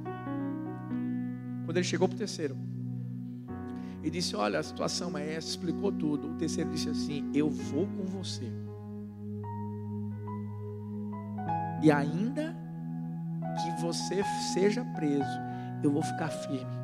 Quando 1.65 1.77
ele 1.77 1.83
chegou 1.83 2.07
para 2.07 2.15
o 2.15 2.17
terceiro, 2.17 2.57
e 4.03 4.09
disse: 4.09 4.35
Olha, 4.35 4.59
a 4.59 4.63
situação 4.63 5.17
é 5.17 5.33
essa, 5.33 5.47
explicou 5.47 5.91
tudo. 5.91 6.31
O 6.31 6.35
terceiro 6.35 6.69
disse 6.69 6.89
assim: 6.89 7.29
Eu 7.33 7.49
vou 7.49 7.87
com 7.87 8.03
você. 8.03 8.51
E 11.81 11.91
ainda 11.91 12.55
que 13.61 13.81
você 13.81 14.23
seja 14.53 14.83
preso, 14.95 15.39
eu 15.81 15.91
vou 15.91 16.03
ficar 16.03 16.29
firme. 16.29 16.83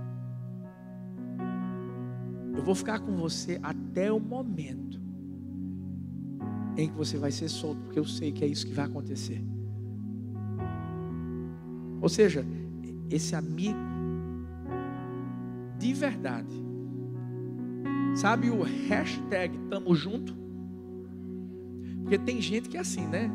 Eu 2.55 2.63
vou 2.63 2.75
ficar 2.75 2.99
com 2.99 3.15
você 3.15 3.59
até 3.61 4.11
o 4.11 4.19
momento 4.19 4.99
em 6.83 6.89
que 6.89 6.95
você 6.95 7.17
vai 7.17 7.31
ser 7.31 7.49
solto, 7.49 7.81
porque 7.81 7.99
eu 7.99 8.05
sei 8.05 8.31
que 8.31 8.43
é 8.43 8.47
isso 8.47 8.65
que 8.65 8.73
vai 8.73 8.85
acontecer. 8.85 9.43
Ou 12.01 12.09
seja, 12.09 12.45
esse 13.09 13.35
amigo 13.35 13.77
de 15.77 15.93
verdade 15.93 16.69
Sabe 18.15 18.49
o 18.49 18.63
hashtag 18.63 19.57
tamo 19.69 19.95
junto? 19.95 20.35
Porque 22.01 22.17
tem 22.17 22.41
gente 22.41 22.67
que 22.67 22.77
é 22.77 22.81
assim, 22.81 23.05
né? 23.07 23.31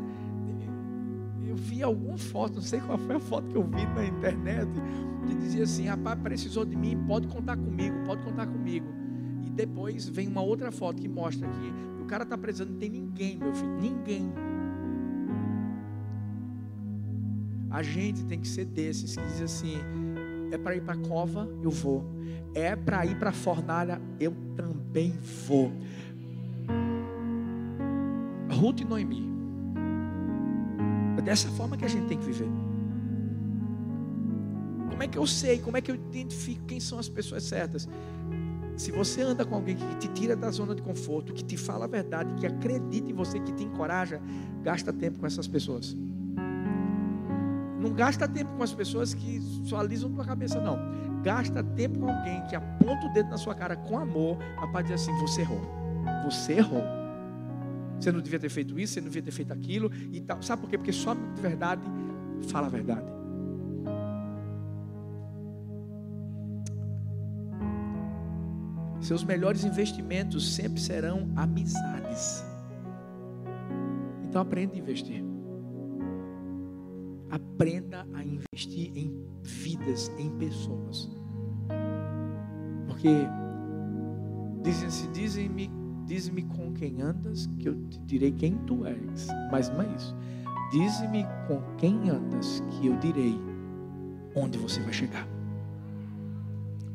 Eu 1.43 1.55
vi 1.55 1.81
alguma 1.81 2.17
foto, 2.17 2.55
não 2.55 2.61
sei 2.61 2.79
qual 2.81 2.97
foi 2.97 3.15
a 3.15 3.19
foto 3.19 3.47
que 3.49 3.55
eu 3.55 3.63
vi 3.63 3.85
na 3.95 4.05
internet, 4.05 4.69
que 5.25 5.35
dizia 5.35 5.63
assim: 5.63 5.85
rapaz, 5.85 6.19
precisou 6.19 6.65
de 6.65 6.75
mim, 6.75 6.97
pode 7.07 7.27
contar 7.27 7.57
comigo, 7.57 7.95
pode 8.05 8.21
contar 8.23 8.47
comigo. 8.47 8.87
Depois 9.55 10.07
vem 10.09 10.27
uma 10.27 10.41
outra 10.41 10.71
foto 10.71 11.01
que 11.01 11.07
mostra 11.07 11.47
que 11.47 12.03
o 12.03 12.05
cara 12.05 12.23
está 12.23 12.37
precisando, 12.37 12.71
não 12.71 12.77
tem 12.77 12.89
ninguém, 12.89 13.37
meu 13.37 13.53
filho, 13.53 13.77
ninguém. 13.79 14.31
A 17.71 17.81
gente 17.81 18.23
tem 18.25 18.39
que 18.39 18.47
ser 18.47 18.65
desses 18.65 19.15
que 19.15 19.25
diz 19.25 19.41
assim: 19.41 19.75
é 20.51 20.57
para 20.57 20.75
ir 20.75 20.81
para 20.81 20.93
a 20.93 20.97
cova, 20.97 21.49
eu 21.63 21.71
vou. 21.71 22.05
É 22.53 22.75
para 22.75 23.05
ir 23.05 23.17
para 23.17 23.29
a 23.29 23.33
fornalha, 23.33 24.01
eu 24.19 24.33
também 24.55 25.13
vou. 25.47 25.71
Ruth 28.51 28.81
e 28.81 28.85
Noemi. 28.85 29.29
É 31.17 31.21
dessa 31.21 31.49
forma 31.49 31.75
que 31.75 31.85
a 31.85 31.87
gente 31.87 32.07
tem 32.07 32.17
que 32.17 32.25
viver. 32.25 32.47
Como 34.89 35.03
é 35.03 35.07
que 35.07 35.17
eu 35.17 35.27
sei? 35.27 35.59
Como 35.59 35.75
é 35.75 35.81
que 35.81 35.91
eu 35.91 35.95
identifico 35.95 36.65
quem 36.65 36.79
são 36.79 36.99
as 36.99 37.09
pessoas 37.09 37.43
certas? 37.43 37.89
Se 38.77 38.91
você 38.91 39.21
anda 39.21 39.45
com 39.45 39.55
alguém 39.55 39.75
que 39.75 39.95
te 39.95 40.07
tira 40.09 40.35
da 40.35 40.51
zona 40.51 40.75
de 40.75 40.81
conforto, 40.81 41.33
que 41.33 41.43
te 41.43 41.55
fala 41.55 41.85
a 41.85 41.87
verdade, 41.87 42.33
que 42.35 42.45
acredita 42.45 43.09
em 43.09 43.13
você, 43.13 43.39
que 43.39 43.53
te 43.53 43.63
encoraja, 43.63 44.21
gasta 44.61 44.91
tempo 44.91 45.19
com 45.19 45.25
essas 45.25 45.47
pessoas. 45.47 45.95
Não 47.79 47.93
gasta 47.93 48.27
tempo 48.27 48.51
com 48.53 48.63
as 48.63 48.73
pessoas 48.73 49.13
que 49.13 49.39
só 49.63 49.79
alisam 49.79 50.11
tua 50.11 50.25
cabeça, 50.25 50.59
não. 50.59 50.77
Gasta 51.21 51.63
tempo 51.63 51.99
com 51.99 52.09
alguém 52.09 52.45
que 52.47 52.55
aponta 52.55 53.05
o 53.05 53.13
dedo 53.13 53.29
na 53.29 53.37
sua 53.37 53.55
cara 53.55 53.75
com 53.75 53.97
amor, 53.97 54.37
para 54.71 54.81
dizer 54.81 54.95
assim: 54.95 55.11
você 55.19 55.41
errou. 55.41 55.61
Você 56.25 56.53
errou. 56.53 56.83
Você 57.99 58.11
não 58.11 58.19
devia 58.19 58.39
ter 58.39 58.49
feito 58.49 58.77
isso, 58.77 58.93
você 58.93 59.01
não 59.01 59.07
devia 59.07 59.21
ter 59.21 59.31
feito 59.31 59.53
aquilo 59.53 59.91
e 60.11 60.19
tal. 60.19 60.41
Sabe 60.41 60.63
por 60.63 60.69
quê? 60.69 60.77
Porque 60.77 60.91
só 60.91 61.13
de 61.13 61.41
verdade 61.41 61.81
fala 62.49 62.67
a 62.67 62.69
verdade. 62.69 63.14
Seus 69.05 69.23
melhores 69.23 69.63
investimentos 69.63 70.55
sempre 70.55 70.81
serão 70.81 71.29
amizades. 71.35 72.43
Então 74.23 74.41
aprenda 74.41 74.73
a 74.73 74.79
investir. 74.79 75.23
Aprenda 77.29 78.07
a 78.15 78.23
investir 78.23 78.91
em 78.97 79.23
vidas, 79.43 80.11
em 80.17 80.31
pessoas. 80.39 81.07
Porque 82.87 83.09
dizem-se, 84.63 85.07
dizem-me, 85.09 85.69
diz-me 86.07 86.41
com 86.41 86.73
quem 86.73 86.99
andas, 87.03 87.47
que 87.59 87.69
eu 87.69 87.75
te 87.87 87.99
direi 88.07 88.31
quem 88.31 88.57
tu 88.65 88.87
és. 88.87 89.27
Mas 89.51 89.69
não 89.69 89.83
é 89.83 89.87
isso. 89.95 90.15
Diz-me 90.71 91.27
com 91.47 91.61
quem 91.77 92.09
andas, 92.09 92.59
que 92.71 92.87
eu 92.87 92.97
direi 92.97 93.39
onde 94.35 94.57
você 94.57 94.81
vai 94.81 94.93
chegar. 94.93 95.27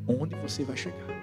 Onde 0.05 0.35
você 0.35 0.65
vai 0.65 0.75
chegar. 0.75 1.20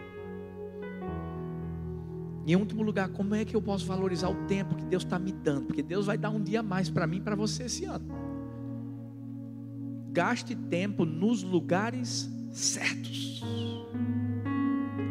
Em 2.49 2.57
último 2.57 2.83
lugar, 2.83 3.11
como 3.11 3.35
é 3.35 3.45
que 3.45 3.55
eu 3.55 3.63
posso 3.63 3.87
valorizar 3.87 4.29
o 4.29 4.47
tempo 4.47 4.75
que 4.75 4.85
Deus 4.85 5.05
está 5.05 5.19
me 5.19 5.33
dando? 5.33 5.67
Porque 5.67 5.83
Deus 5.83 6.07
vai 6.07 6.19
dar 6.19 6.31
um 6.31 6.43
dia 6.43 6.61
a 6.61 6.63
mais 6.63 6.89
para 6.91 7.07
mim 7.07 7.19
e 7.19 7.21
para 7.21 7.37
você 7.37 7.65
esse 7.65 7.85
ano 7.85 8.29
gaste 10.19 10.57
tempo 10.57 11.05
nos 11.05 11.45
lugares 11.45 12.29
certos. 12.51 13.41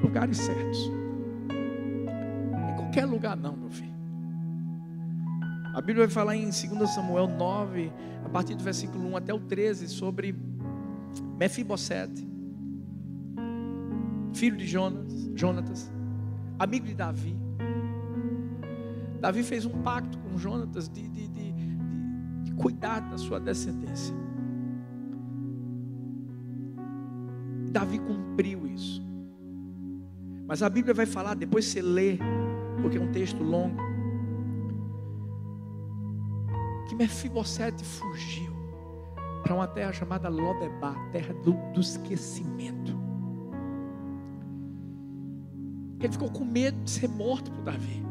Lugares 0.04 0.38
certos. 0.38 0.92
Em 2.70 2.76
qualquer 2.76 3.06
lugar 3.06 3.38
não, 3.38 3.56
meu 3.56 3.70
filho. 3.70 3.96
A 5.74 5.80
Bíblia 5.80 6.08
vai 6.08 6.10
falar 6.10 6.36
em 6.36 6.44
2 6.44 6.90
Samuel 6.90 7.30
9, 7.30 7.90
a 8.26 8.28
partir 8.28 8.56
do 8.56 8.64
versículo 8.66 9.08
1 9.12 9.16
até 9.16 9.34
o 9.34 9.40
13, 9.40 9.88
sobre 9.88 10.36
Mefibosete, 11.40 12.28
filho 14.34 14.58
de 14.58 14.68
Jonas, 14.68 15.32
Jonatas, 15.36 15.90
amigo 16.60 16.86
de 16.86 16.94
Davi. 16.94 17.38
Davi 19.20 19.44
fez 19.44 19.66
um 19.66 19.82
pacto 19.82 20.18
com 20.20 20.38
Jonatas 20.38 20.88
de, 20.88 21.08
de, 21.08 21.28
de, 21.28 21.52
de 22.44 22.52
cuidar 22.54 23.00
da 23.00 23.18
sua 23.18 23.40
descendência. 23.40 24.16
Davi 27.72 28.00
cumpriu 28.00 28.68
isso. 28.68 29.06
Mas 30.48 30.64
a 30.64 30.70
Bíblia 30.70 30.94
vai 30.94 31.06
falar, 31.06 31.34
depois 31.34 31.66
você 31.66 31.82
lê, 31.82 32.18
porque 32.82 32.98
é 32.98 33.02
um 33.02 33.12
texto 33.12 33.44
longo, 33.44 33.78
que 36.88 36.96
Mefibosete 36.96 37.84
fugiu 37.84 38.56
para 39.44 39.54
uma 39.54 39.68
terra 39.68 39.92
chamada 39.92 40.30
Lodebar, 40.30 40.96
terra 41.12 41.34
do, 41.34 41.54
do 41.74 41.82
esquecimento. 41.82 43.07
Ele 46.00 46.12
ficou 46.12 46.30
com 46.30 46.46
medo 46.46 46.84
de 46.84 46.92
ser 46.92 47.08
morto 47.08 47.52
por 47.52 47.64
Davi. 47.64 48.04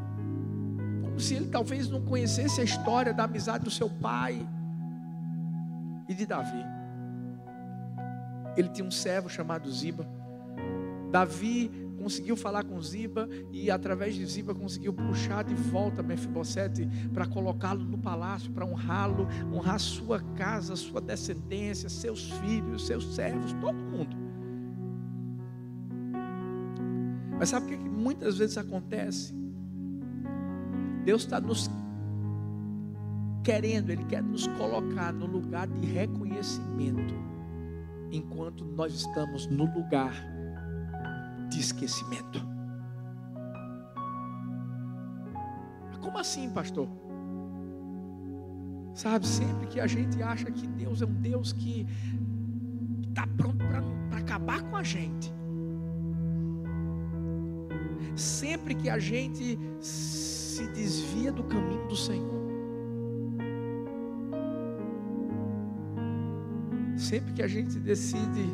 Como 1.02 1.20
se 1.20 1.34
ele 1.34 1.46
talvez 1.46 1.88
não 1.88 2.02
conhecesse 2.02 2.60
a 2.60 2.64
história 2.64 3.14
da 3.14 3.24
amizade 3.24 3.64
do 3.64 3.70
seu 3.70 3.88
pai 3.88 4.46
e 6.08 6.14
de 6.14 6.26
Davi. 6.26 6.64
Ele 8.56 8.68
tinha 8.68 8.86
um 8.86 8.90
servo 8.90 9.28
chamado 9.28 9.70
Ziba. 9.70 10.06
Davi 11.10 11.70
conseguiu 11.96 12.36
falar 12.36 12.64
com 12.64 12.80
Ziba 12.80 13.28
e 13.50 13.70
através 13.70 14.14
de 14.14 14.24
Ziba 14.26 14.54
conseguiu 14.54 14.92
puxar 14.92 15.44
de 15.44 15.54
volta 15.54 16.02
Mefibosete 16.02 16.88
para 17.12 17.26
colocá-lo 17.26 17.84
no 17.84 17.98
palácio, 17.98 18.52
para 18.52 18.66
honrá-lo, 18.66 19.28
honrar 19.52 19.78
sua 19.78 20.20
casa, 20.34 20.76
sua 20.76 21.00
descendência, 21.00 21.88
seus 21.88 22.30
filhos, 22.32 22.86
seus 22.86 23.14
servos, 23.14 23.52
todo 23.54 23.76
mundo. 23.76 24.25
Mas 27.38 27.50
sabe 27.50 27.66
o 27.66 27.68
que 27.68 27.76
muitas 27.76 28.38
vezes 28.38 28.56
acontece? 28.56 29.34
Deus 31.04 31.22
está 31.22 31.40
nos 31.40 31.70
querendo, 33.44 33.90
Ele 33.90 34.04
quer 34.04 34.22
nos 34.22 34.46
colocar 34.48 35.12
no 35.12 35.26
lugar 35.26 35.68
de 35.68 35.86
reconhecimento, 35.86 37.14
enquanto 38.10 38.64
nós 38.64 38.92
estamos 38.92 39.46
no 39.46 39.64
lugar 39.72 40.12
de 41.48 41.60
esquecimento. 41.60 42.44
Como 46.00 46.18
assim, 46.18 46.50
pastor? 46.50 46.88
Sabe, 48.94 49.26
sempre 49.26 49.66
que 49.66 49.78
a 49.78 49.86
gente 49.86 50.22
acha 50.22 50.50
que 50.50 50.66
Deus 50.66 51.02
é 51.02 51.04
um 51.06 51.12
Deus 51.12 51.52
que 51.52 51.86
está 53.08 53.26
pronto 53.26 53.58
para 53.58 54.18
acabar 54.18 54.62
com 54.62 54.76
a 54.76 54.82
gente, 54.82 55.32
sempre 58.16 58.74
que 58.74 58.88
a 58.88 58.98
gente 58.98 59.58
se 59.78 60.66
desvia 60.68 61.30
do 61.30 61.44
caminho 61.44 61.86
do 61.86 61.96
Senhor, 61.96 62.46
sempre 66.96 67.34
que 67.34 67.42
a 67.42 67.48
gente 67.48 67.78
decide 67.78 68.50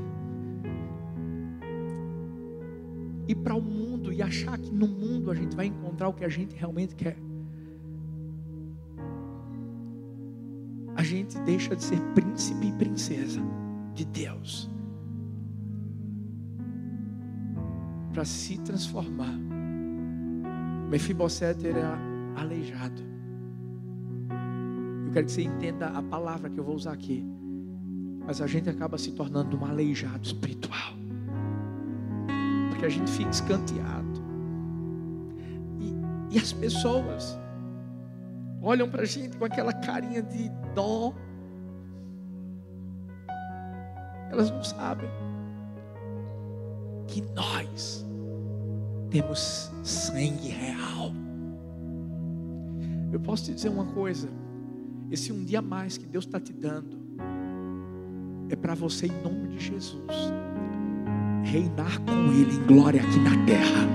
ir 3.29 3.37
para 3.37 3.55
o 3.55 3.63
mundo 3.63 4.13
e 4.13 4.21
achar 4.21 4.59
que 4.59 4.71
no 4.71 4.89
mundo 4.89 5.31
a 5.31 5.35
gente 5.35 5.55
vai 5.55 5.67
encontrar 5.67 6.09
o 6.09 6.13
que 6.13 6.25
a 6.25 6.29
gente 6.29 6.55
realmente 6.57 6.95
quer, 6.95 7.17
a 10.97 11.03
gente 11.03 11.39
deixa 11.41 11.75
de 11.75 11.83
ser 11.83 12.01
príncipe 12.15 12.67
e 12.67 12.73
princesa 12.73 13.41
de 13.95 14.05
Deus 14.05 14.71
para 18.13 18.25
se 18.25 18.59
transformar. 18.59 19.52
Mefibosete 20.93 21.69
era 21.69 21.99
aleijado. 22.37 23.03
Eu 25.07 25.13
quero 25.15 25.25
que 25.25 25.33
você 25.33 25.41
entenda 25.41 25.87
a 25.87 26.03
palavra 26.03 26.51
que 26.51 26.61
eu 26.61 26.65
vou 26.65 26.75
usar 26.75 26.93
aqui. 26.93 27.25
Mas 28.27 28.43
a 28.43 28.47
gente 28.47 28.69
acaba 28.69 28.99
se 28.99 29.11
tornando 29.13 29.57
um 29.57 29.65
aleijado 29.65 30.23
espiritual. 30.23 30.93
Porque 32.69 32.85
a 32.85 32.91
gente 32.91 33.11
fica 33.11 33.31
escanteado. 33.31 34.23
E, 35.81 36.37
e 36.37 36.39
as 36.39 36.53
pessoas 36.53 37.39
olham 38.61 38.87
para 38.91 39.01
a 39.01 39.07
gente 39.07 39.35
com 39.39 39.47
aquela 39.47 39.73
carinha 39.73 40.21
de 40.21 40.51
dó. 40.75 41.15
Elas 44.31 44.51
não 44.51 44.63
sabem 44.63 45.09
que 47.09 47.23
nós 47.35 48.05
temos 49.13 49.71
sangue 49.83 50.49
real. 50.49 51.13
Eu 53.13 53.21
posso 53.21 53.45
te 53.45 53.55
dizer 53.55 53.69
uma 53.69 53.85
coisa: 53.85 54.29
esse 55.11 55.31
um 55.31 55.45
dia 55.45 55.59
a 55.59 55.63
mais 55.63 55.99
que 55.99 56.07
Deus 56.07 56.25
está 56.25 56.41
te 56.41 56.53
dando 56.53 57.03
é 58.49 58.57
para 58.57 58.75
você, 58.75 59.07
em 59.07 59.23
nome 59.23 59.49
de 59.49 59.59
Jesus, 59.59 60.33
reinar 61.45 62.01
com 62.01 62.33
Ele 62.33 62.55
em 62.57 62.67
glória 62.67 63.03
aqui 63.03 63.19
na 63.19 63.45
terra. 63.45 63.87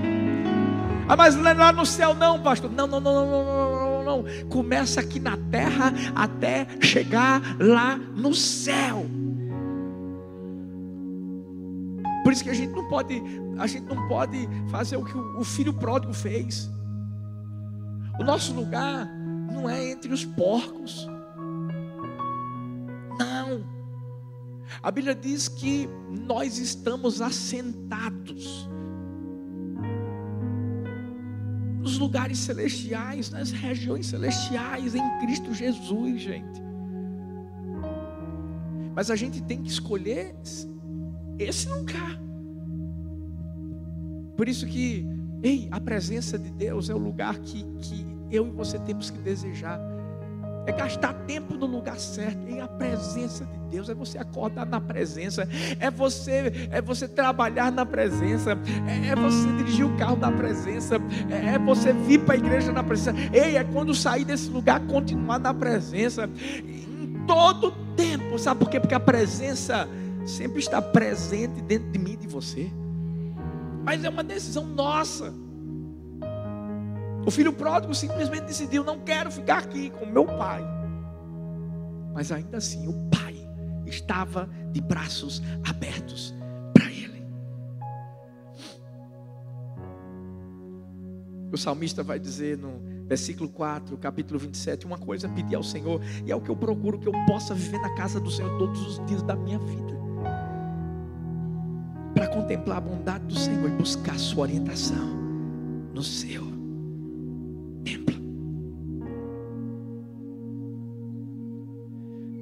Ah, 1.08 1.16
mas 1.16 1.36
é 1.36 1.54
lá 1.54 1.72
no 1.72 1.86
céu, 1.86 2.14
não, 2.14 2.40
pastor. 2.40 2.70
Não, 2.70 2.86
não, 2.86 3.00
não, 3.00 3.14
não, 3.14 3.26
não, 3.26 4.04
não, 4.04 4.22
não. 4.22 4.48
Começa 4.48 5.00
aqui 5.00 5.18
na 5.18 5.36
terra 5.50 5.92
até 6.14 6.66
chegar 6.80 7.40
lá 7.58 7.96
no 7.96 8.34
céu. 8.34 9.06
Por 12.28 12.34
isso 12.34 12.44
que 12.44 12.50
a 12.50 12.54
gente 12.54 12.74
não 12.74 12.86
pode, 12.86 13.22
a 13.56 13.66
gente 13.66 13.86
não 13.86 14.06
pode 14.06 14.46
fazer 14.70 14.98
o 14.98 15.02
que 15.02 15.16
o 15.16 15.42
filho 15.42 15.72
pródigo 15.72 16.12
fez. 16.12 16.70
O 18.20 18.22
nosso 18.22 18.52
lugar 18.52 19.06
não 19.50 19.66
é 19.66 19.92
entre 19.92 20.12
os 20.12 20.26
porcos. 20.26 21.08
Não. 23.18 23.64
A 24.82 24.90
Bíblia 24.90 25.14
diz 25.14 25.48
que 25.48 25.88
nós 26.26 26.58
estamos 26.58 27.22
assentados 27.22 28.68
nos 31.80 31.96
lugares 31.96 32.36
celestiais, 32.40 33.30
nas 33.30 33.50
regiões 33.52 34.06
celestiais 34.06 34.94
em 34.94 35.18
Cristo 35.20 35.54
Jesus, 35.54 36.20
gente. 36.20 36.60
Mas 38.94 39.10
a 39.10 39.16
gente 39.16 39.42
tem 39.42 39.62
que 39.62 39.70
escolher 39.70 40.36
esse 41.38 41.68
lugar. 41.68 42.18
Por 44.36 44.48
isso 44.48 44.66
que, 44.66 45.04
ei, 45.42 45.68
a 45.70 45.80
presença 45.80 46.38
de 46.38 46.50
Deus 46.50 46.88
é 46.88 46.94
o 46.94 46.98
lugar 46.98 47.38
que, 47.38 47.64
que 47.80 48.06
eu 48.30 48.46
e 48.46 48.50
você 48.50 48.78
temos 48.78 49.10
que 49.10 49.18
desejar. 49.18 49.80
É 50.66 50.72
gastar 50.72 51.14
tempo 51.26 51.54
no 51.54 51.64
lugar 51.66 51.98
certo. 51.98 52.46
E 52.48 52.60
a 52.60 52.68
presença 52.68 53.46
de 53.46 53.58
Deus 53.70 53.88
é 53.88 53.94
você 53.94 54.18
acordar 54.18 54.66
na 54.66 54.80
presença, 54.80 55.48
é 55.80 55.90
você 55.90 56.68
é 56.70 56.82
você 56.82 57.08
trabalhar 57.08 57.72
na 57.72 57.86
presença, 57.86 58.52
é, 58.86 59.08
é 59.08 59.16
você 59.16 59.48
dirigir 59.56 59.86
o 59.86 59.96
carro 59.96 60.16
na 60.16 60.30
presença, 60.30 60.96
é, 61.30 61.54
é 61.54 61.58
você 61.58 61.92
vir 61.92 62.20
para 62.20 62.34
a 62.34 62.38
igreja 62.38 62.70
na 62.70 62.84
presença. 62.84 63.16
Ei, 63.32 63.56
é 63.56 63.64
quando 63.64 63.94
sair 63.94 64.24
desse 64.24 64.50
lugar 64.50 64.80
continuar 64.86 65.38
na 65.38 65.54
presença 65.54 66.28
em 66.64 67.24
todo 67.26 67.72
tempo. 67.96 68.38
Sabe 68.38 68.60
por 68.60 68.70
quê? 68.70 68.78
Porque 68.78 68.94
a 68.94 69.00
presença 69.00 69.88
sempre 70.26 70.58
está 70.58 70.80
presente 70.80 71.60
dentro 71.62 71.90
de 71.90 71.98
mim 71.98 72.12
e 72.12 72.16
de 72.16 72.28
você. 72.28 72.70
Mas 73.84 74.04
é 74.04 74.08
uma 74.08 74.22
decisão 74.22 74.66
nossa. 74.66 75.32
O 77.24 77.30
filho 77.30 77.52
pródigo 77.52 77.94
simplesmente 77.94 78.44
decidiu: 78.44 78.84
não 78.84 79.00
quero 79.00 79.30
ficar 79.30 79.58
aqui 79.58 79.90
com 79.90 80.06
meu 80.06 80.26
pai. 80.26 80.62
Mas 82.14 82.32
ainda 82.32 82.58
assim, 82.58 82.86
o 82.88 82.92
pai 83.10 83.36
estava 83.86 84.48
de 84.72 84.80
braços 84.80 85.42
abertos 85.66 86.34
para 86.74 86.84
ele. 86.90 87.24
O 91.52 91.56
salmista 91.56 92.02
vai 92.02 92.18
dizer 92.18 92.58
no 92.58 93.06
versículo 93.06 93.48
4, 93.48 93.96
capítulo 93.96 94.38
27, 94.38 94.84
uma 94.84 94.98
coisa 94.98 95.28
pedir 95.30 95.54
ao 95.54 95.62
Senhor, 95.62 96.00
e 96.26 96.30
é 96.30 96.36
o 96.36 96.40
que 96.42 96.50
eu 96.50 96.56
procuro, 96.56 96.98
que 96.98 97.08
eu 97.08 97.12
possa 97.26 97.54
viver 97.54 97.80
na 97.80 97.94
casa 97.94 98.20
do 98.20 98.30
Senhor 98.30 98.58
todos 98.58 98.86
os 98.86 99.06
dias 99.06 99.22
da 99.22 99.34
minha 99.34 99.58
vida 99.58 99.97
contemplar 102.38 102.78
a 102.78 102.80
bondade 102.80 103.24
do 103.26 103.34
Senhor 103.34 103.68
e 103.68 103.72
buscar 103.72 104.16
sua 104.16 104.42
orientação 104.42 105.08
no 105.92 106.02
seu 106.02 106.44
templo. 107.82 108.14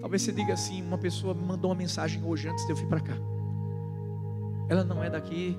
Talvez 0.02 0.22
você 0.22 0.32
diga 0.32 0.52
assim: 0.52 0.82
uma 0.82 0.98
pessoa 0.98 1.32
me 1.32 1.42
mandou 1.42 1.70
uma 1.70 1.76
mensagem 1.76 2.22
hoje 2.22 2.48
antes 2.48 2.64
de 2.66 2.72
eu 2.72 2.76
vir 2.76 2.86
para 2.88 3.00
cá. 3.00 3.16
Ela 4.68 4.84
não 4.84 5.02
é 5.02 5.08
daqui. 5.08 5.58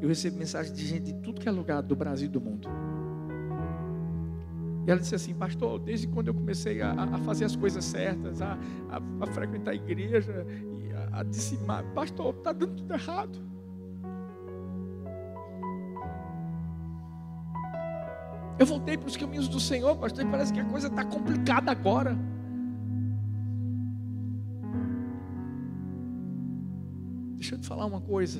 Eu 0.00 0.08
recebo 0.08 0.38
mensagem 0.38 0.72
de 0.72 0.86
gente 0.86 1.12
de 1.12 1.14
tudo 1.20 1.38
que 1.38 1.46
é 1.46 1.52
lugar 1.52 1.82
do 1.82 1.94
Brasil 1.94 2.28
e 2.28 2.30
do 2.30 2.40
mundo. 2.40 2.66
E 4.86 4.90
ela 4.90 4.98
disse 4.98 5.14
assim, 5.14 5.34
pastor, 5.34 5.78
desde 5.78 6.08
quando 6.08 6.28
eu 6.28 6.34
comecei 6.34 6.80
a, 6.80 6.92
a 6.92 7.18
fazer 7.18 7.44
as 7.44 7.54
coisas 7.54 7.84
certas, 7.84 8.40
a, 8.40 8.58
a, 8.88 9.24
a 9.24 9.26
frequentar 9.26 9.72
a 9.72 9.74
igreja, 9.74 10.46
a 11.12 11.22
dizimar. 11.22 11.84
Pastor, 11.92 12.34
está 12.34 12.52
dando 12.52 12.76
tudo 12.76 12.94
errado. 12.94 13.49
Eu 18.60 18.66
voltei 18.66 18.98
para 18.98 19.08
os 19.08 19.16
caminhos 19.16 19.48
do 19.48 19.58
Senhor, 19.58 19.96
pastor, 19.96 20.22
e 20.22 20.30
parece 20.30 20.52
que 20.52 20.60
a 20.60 20.64
coisa 20.66 20.88
está 20.88 21.02
complicada 21.02 21.70
agora. 21.70 22.14
Deixa 27.36 27.54
eu 27.54 27.58
te 27.58 27.66
falar 27.66 27.86
uma 27.86 28.02
coisa. 28.02 28.38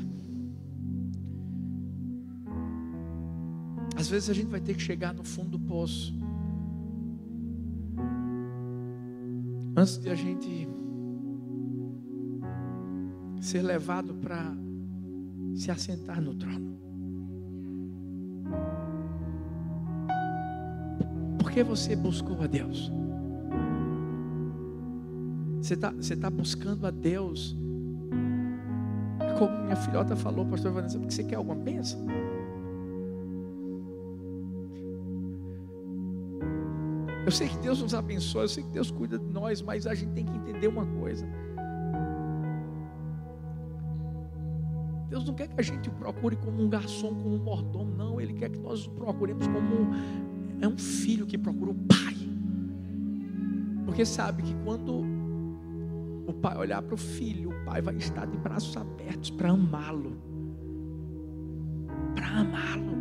Às 3.97 4.11
vezes 4.11 4.29
a 4.29 4.35
gente 4.35 4.49
vai 4.49 4.61
ter 4.61 4.75
que 4.75 4.83
chegar 4.83 5.15
no 5.15 5.25
fundo 5.25 5.57
do 5.57 5.61
poço. 5.61 6.15
Antes 9.75 9.97
de 9.97 10.11
a 10.11 10.15
gente 10.15 10.69
ser 13.41 13.63
levado 13.63 14.13
para 14.17 14.55
se 15.55 15.71
assentar 15.71 16.21
no 16.21 16.35
trono. 16.35 16.90
Por 21.51 21.55
que 21.55 21.65
você 21.65 21.97
buscou 21.97 22.41
a 22.41 22.47
Deus? 22.47 22.93
Você 25.61 25.75
está 25.75 25.91
você 25.91 26.15
tá 26.15 26.31
buscando 26.31 26.87
a 26.87 26.93
Deus, 26.93 27.57
como 29.37 29.65
minha 29.65 29.75
filhota 29.75 30.15
falou, 30.15 30.47
pastor 30.47 30.71
Vanessa, 30.71 30.97
porque 30.97 31.13
você 31.13 31.25
quer 31.25 31.35
alguma 31.35 31.57
bênção? 31.57 32.07
Eu 37.27 37.33
sei 37.33 37.49
que 37.49 37.59
Deus 37.59 37.83
nos 37.83 37.95
abençoa, 37.95 38.43
eu 38.43 38.49
sei 38.49 38.63
que 38.63 38.71
Deus 38.71 38.93
cuida 38.93 39.19
de 39.19 39.27
nós, 39.27 39.61
mas 39.61 39.89
a 39.89 39.95
gente 39.97 40.13
tem 40.13 40.25
que 40.25 40.37
entender 40.37 40.69
uma 40.69 40.87
coisa. 41.01 41.27
Deus 45.09 45.25
não 45.25 45.35
quer 45.35 45.49
que 45.49 45.61
a 45.61 45.65
gente 45.65 45.89
o 45.89 45.93
procure 45.95 46.37
como 46.37 46.63
um 46.63 46.69
garçom, 46.69 47.09
como 47.09 47.35
um 47.35 47.43
mordomo, 47.43 47.93
não. 47.97 48.21
Ele 48.21 48.35
quer 48.35 48.51
que 48.51 48.59
nós 48.61 48.87
o 48.87 48.91
procuremos 48.93 49.49
como 49.49 49.59
um, 49.59 50.40
é 50.61 50.69
um 50.69 50.79
filho 50.79 51.27
que 51.27 51.39
procura 51.39 51.71
o 51.71 51.75
pai. 51.75 52.17
Porque 53.85 54.05
sabe 54.05 54.43
que 54.43 54.55
quando 54.65 55.05
o 56.27 56.33
pai 56.33 56.57
olhar 56.57 56.83
para 56.83 56.95
o 56.95 56.99
filho, 56.99 57.51
o 57.51 57.65
pai 57.65 57.83
vai 57.83 57.97
estar 57.97 58.27
de 58.27 58.37
braços 58.37 58.77
abertos 58.77 59.31
para 59.31 59.51
amá-lo. 59.51 60.17
Para 62.15 62.29
amá-lo. 62.29 63.01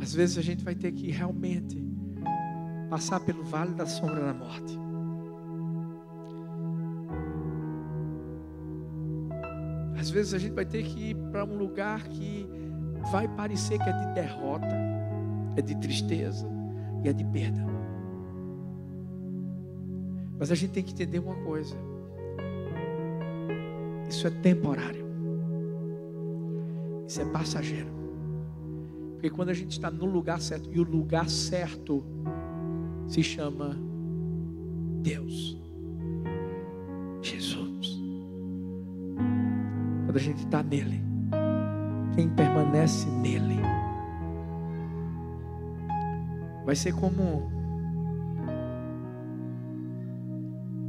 Às 0.00 0.14
vezes 0.14 0.38
a 0.38 0.42
gente 0.42 0.64
vai 0.64 0.74
ter 0.74 0.92
que 0.92 1.10
realmente 1.10 1.82
passar 2.90 3.20
pelo 3.20 3.42
vale 3.42 3.72
da 3.74 3.86
sombra 3.86 4.20
da 4.24 4.34
morte. 4.34 4.78
Às 10.02 10.10
vezes 10.10 10.34
a 10.34 10.38
gente 10.38 10.52
vai 10.52 10.64
ter 10.64 10.82
que 10.82 11.10
ir 11.10 11.14
para 11.30 11.44
um 11.44 11.56
lugar 11.56 12.02
que 12.08 12.44
vai 13.12 13.28
parecer 13.28 13.78
que 13.78 13.88
é 13.88 13.92
de 13.92 14.14
derrota, 14.14 14.74
é 15.54 15.62
de 15.62 15.76
tristeza 15.76 16.44
e 17.04 17.08
é 17.08 17.12
de 17.12 17.24
perda. 17.26 17.64
Mas 20.36 20.50
a 20.50 20.56
gente 20.56 20.72
tem 20.72 20.82
que 20.82 20.90
entender 20.90 21.20
uma 21.20 21.36
coisa: 21.44 21.76
isso 24.08 24.26
é 24.26 24.30
temporário, 24.30 25.06
isso 27.06 27.22
é 27.22 27.24
passageiro. 27.26 27.92
Porque 29.12 29.30
quando 29.30 29.50
a 29.50 29.54
gente 29.54 29.70
está 29.70 29.88
no 29.88 30.06
lugar 30.06 30.40
certo, 30.40 30.68
e 30.72 30.80
o 30.80 30.82
lugar 30.82 31.30
certo 31.30 32.04
se 33.06 33.22
chama 33.22 33.78
Deus, 35.00 35.61
Quando 40.12 40.20
a 40.20 40.26
gente 40.26 40.44
está 40.44 40.62
nele, 40.62 41.02
quem 42.14 42.28
permanece 42.28 43.08
nele, 43.08 43.58
vai 46.66 46.76
ser 46.76 46.92
como 46.92 47.50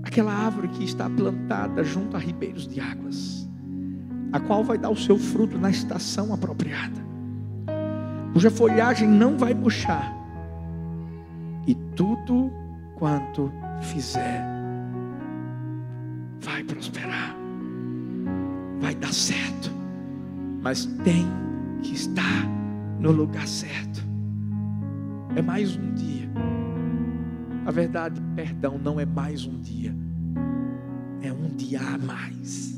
aquela 0.04 0.34
árvore 0.34 0.68
que 0.68 0.84
está 0.84 1.10
plantada 1.10 1.86
junto 1.86 2.18
a 2.18 2.20
ribeiros 2.20 2.68
de 2.68 2.82
águas, 2.82 3.50
a 4.34 4.42
qual 4.42 4.62
vai 4.62 4.78
dar 4.78 4.90
o 4.90 4.98
seu 4.98 5.18
fruto 5.18 5.58
na 5.58 5.70
estação 5.70 6.34
apropriada. 6.34 7.02
Cuja 8.34 8.52
folhagem 8.52 9.08
não 9.08 9.38
vai 9.38 9.54
murchar, 9.54 10.14
e 11.66 11.74
tudo 11.96 12.52
quanto 12.96 13.50
fizer 13.80 14.44
vai 16.42 16.62
prosperar, 16.66 17.38
vai 18.84 18.94
dar 18.96 19.14
certo, 19.14 19.72
mas 20.62 20.86
tem 21.06 21.26
que 21.82 21.94
estar 21.94 22.46
no 23.00 23.12
lugar 23.12 23.48
certo. 23.48 24.04
É 25.38 25.42
mais 25.42 25.78
um 25.78 25.94
dia. 25.94 26.30
A 27.66 27.72
verdade, 27.72 28.22
perdão, 28.36 28.78
não 28.78 29.00
é 29.00 29.06
mais 29.06 29.46
um 29.46 29.58
dia, 29.58 29.96
é 31.22 31.32
um 31.32 31.56
dia 31.56 31.80
a 31.80 31.98
mais. 31.98 32.74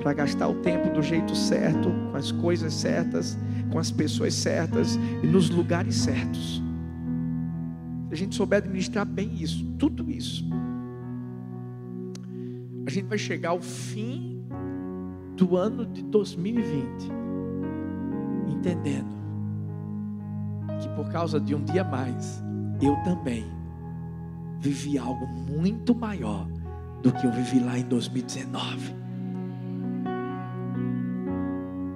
para 0.00 0.14
gastar 0.14 0.48
o 0.48 0.54
tempo 0.62 0.88
do 0.94 1.02
jeito 1.02 1.36
certo, 1.36 1.90
com 2.10 2.16
as 2.16 2.32
coisas 2.32 2.72
certas, 2.72 3.36
com 3.70 3.78
as 3.78 3.90
pessoas 3.90 4.32
certas 4.32 4.98
e 5.22 5.26
nos 5.26 5.50
lugares 5.50 5.94
certos. 5.94 6.62
Se 8.08 8.14
a 8.14 8.16
gente 8.16 8.34
souber 8.34 8.60
administrar 8.60 9.04
bem 9.04 9.34
isso, 9.34 9.62
tudo 9.78 10.10
isso, 10.10 10.48
a 12.90 12.92
gente 12.92 13.06
vai 13.06 13.18
chegar 13.18 13.50
ao 13.50 13.60
fim 13.60 14.44
do 15.36 15.56
ano 15.56 15.86
de 15.86 16.02
2020, 16.02 17.08
entendendo 18.48 19.20
que 20.80 20.88
por 20.96 21.08
causa 21.08 21.40
de 21.40 21.54
um 21.54 21.62
dia 21.62 21.84
mais, 21.84 22.42
eu 22.82 22.96
também 23.04 23.46
vivi 24.58 24.98
algo 24.98 25.24
muito 25.24 25.94
maior 25.94 26.48
do 27.00 27.12
que 27.12 27.24
eu 27.24 27.30
vivi 27.30 27.60
lá 27.60 27.78
em 27.78 27.84
2019. 27.84 28.96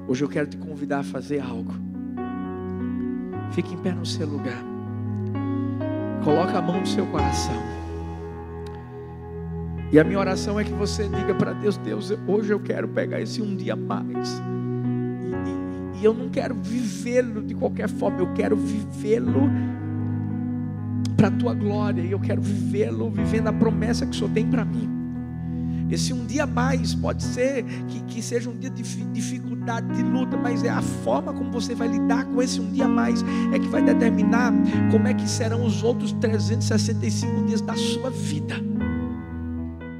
Hoje 0.06 0.22
eu 0.24 0.28
quero 0.28 0.46
te 0.46 0.56
convidar 0.56 1.00
a 1.00 1.02
fazer 1.02 1.40
algo. 1.40 1.72
Fique 3.50 3.74
em 3.74 3.78
pé 3.78 3.92
no 3.92 4.06
seu 4.06 4.28
lugar. 4.28 4.62
Coloque 6.22 6.56
a 6.56 6.62
mão 6.62 6.78
no 6.78 6.86
seu 6.86 7.04
coração. 7.06 7.83
E 9.92 9.98
a 9.98 10.04
minha 10.04 10.18
oração 10.18 10.58
é 10.58 10.64
que 10.64 10.72
você 10.72 11.08
diga 11.08 11.34
para 11.34 11.52
Deus: 11.52 11.76
Deus, 11.76 12.12
hoje 12.26 12.52
eu 12.52 12.60
quero 12.60 12.88
pegar 12.88 13.20
esse 13.20 13.40
um 13.40 13.54
dia 13.54 13.76
mais. 13.76 14.40
E, 15.22 15.98
e, 15.98 16.00
e 16.00 16.04
eu 16.04 16.12
não 16.12 16.28
quero 16.28 16.54
vivê-lo 16.54 17.42
de 17.42 17.54
qualquer 17.54 17.88
forma, 17.88 18.20
eu 18.20 18.32
quero 18.34 18.56
vivê-lo 18.56 19.50
para 21.16 21.28
a 21.28 21.30
tua 21.30 21.54
glória. 21.54 22.02
E 22.02 22.10
eu 22.10 22.20
quero 22.20 22.42
vivê-lo 22.42 23.10
vivendo 23.10 23.48
a 23.48 23.52
promessa 23.52 24.04
que 24.04 24.12
o 24.12 24.14
Senhor 24.14 24.30
tem 24.30 24.46
para 24.46 24.64
mim. 24.64 24.94
Esse 25.90 26.12
um 26.12 26.24
dia 26.24 26.46
mais 26.46 26.94
pode 26.94 27.22
ser 27.22 27.62
que, 27.88 28.00
que 28.04 28.22
seja 28.22 28.48
um 28.48 28.56
dia 28.56 28.70
de 28.70 28.82
dificuldade, 29.12 29.86
de 29.94 30.02
luta, 30.02 30.36
mas 30.36 30.64
é 30.64 30.70
a 30.70 30.82
forma 30.82 31.32
como 31.32 31.52
você 31.52 31.74
vai 31.74 31.88
lidar 31.88 32.24
com 32.24 32.42
esse 32.42 32.60
um 32.60 32.70
dia 32.72 32.88
mais 32.88 33.22
é 33.52 33.58
que 33.58 33.68
vai 33.68 33.82
determinar 33.82 34.52
como 34.90 35.06
é 35.06 35.14
que 35.14 35.28
serão 35.28 35.64
os 35.64 35.82
outros 35.82 36.12
365 36.12 37.44
dias 37.44 37.60
da 37.60 37.74
sua 37.76 38.10
vida. 38.10 38.73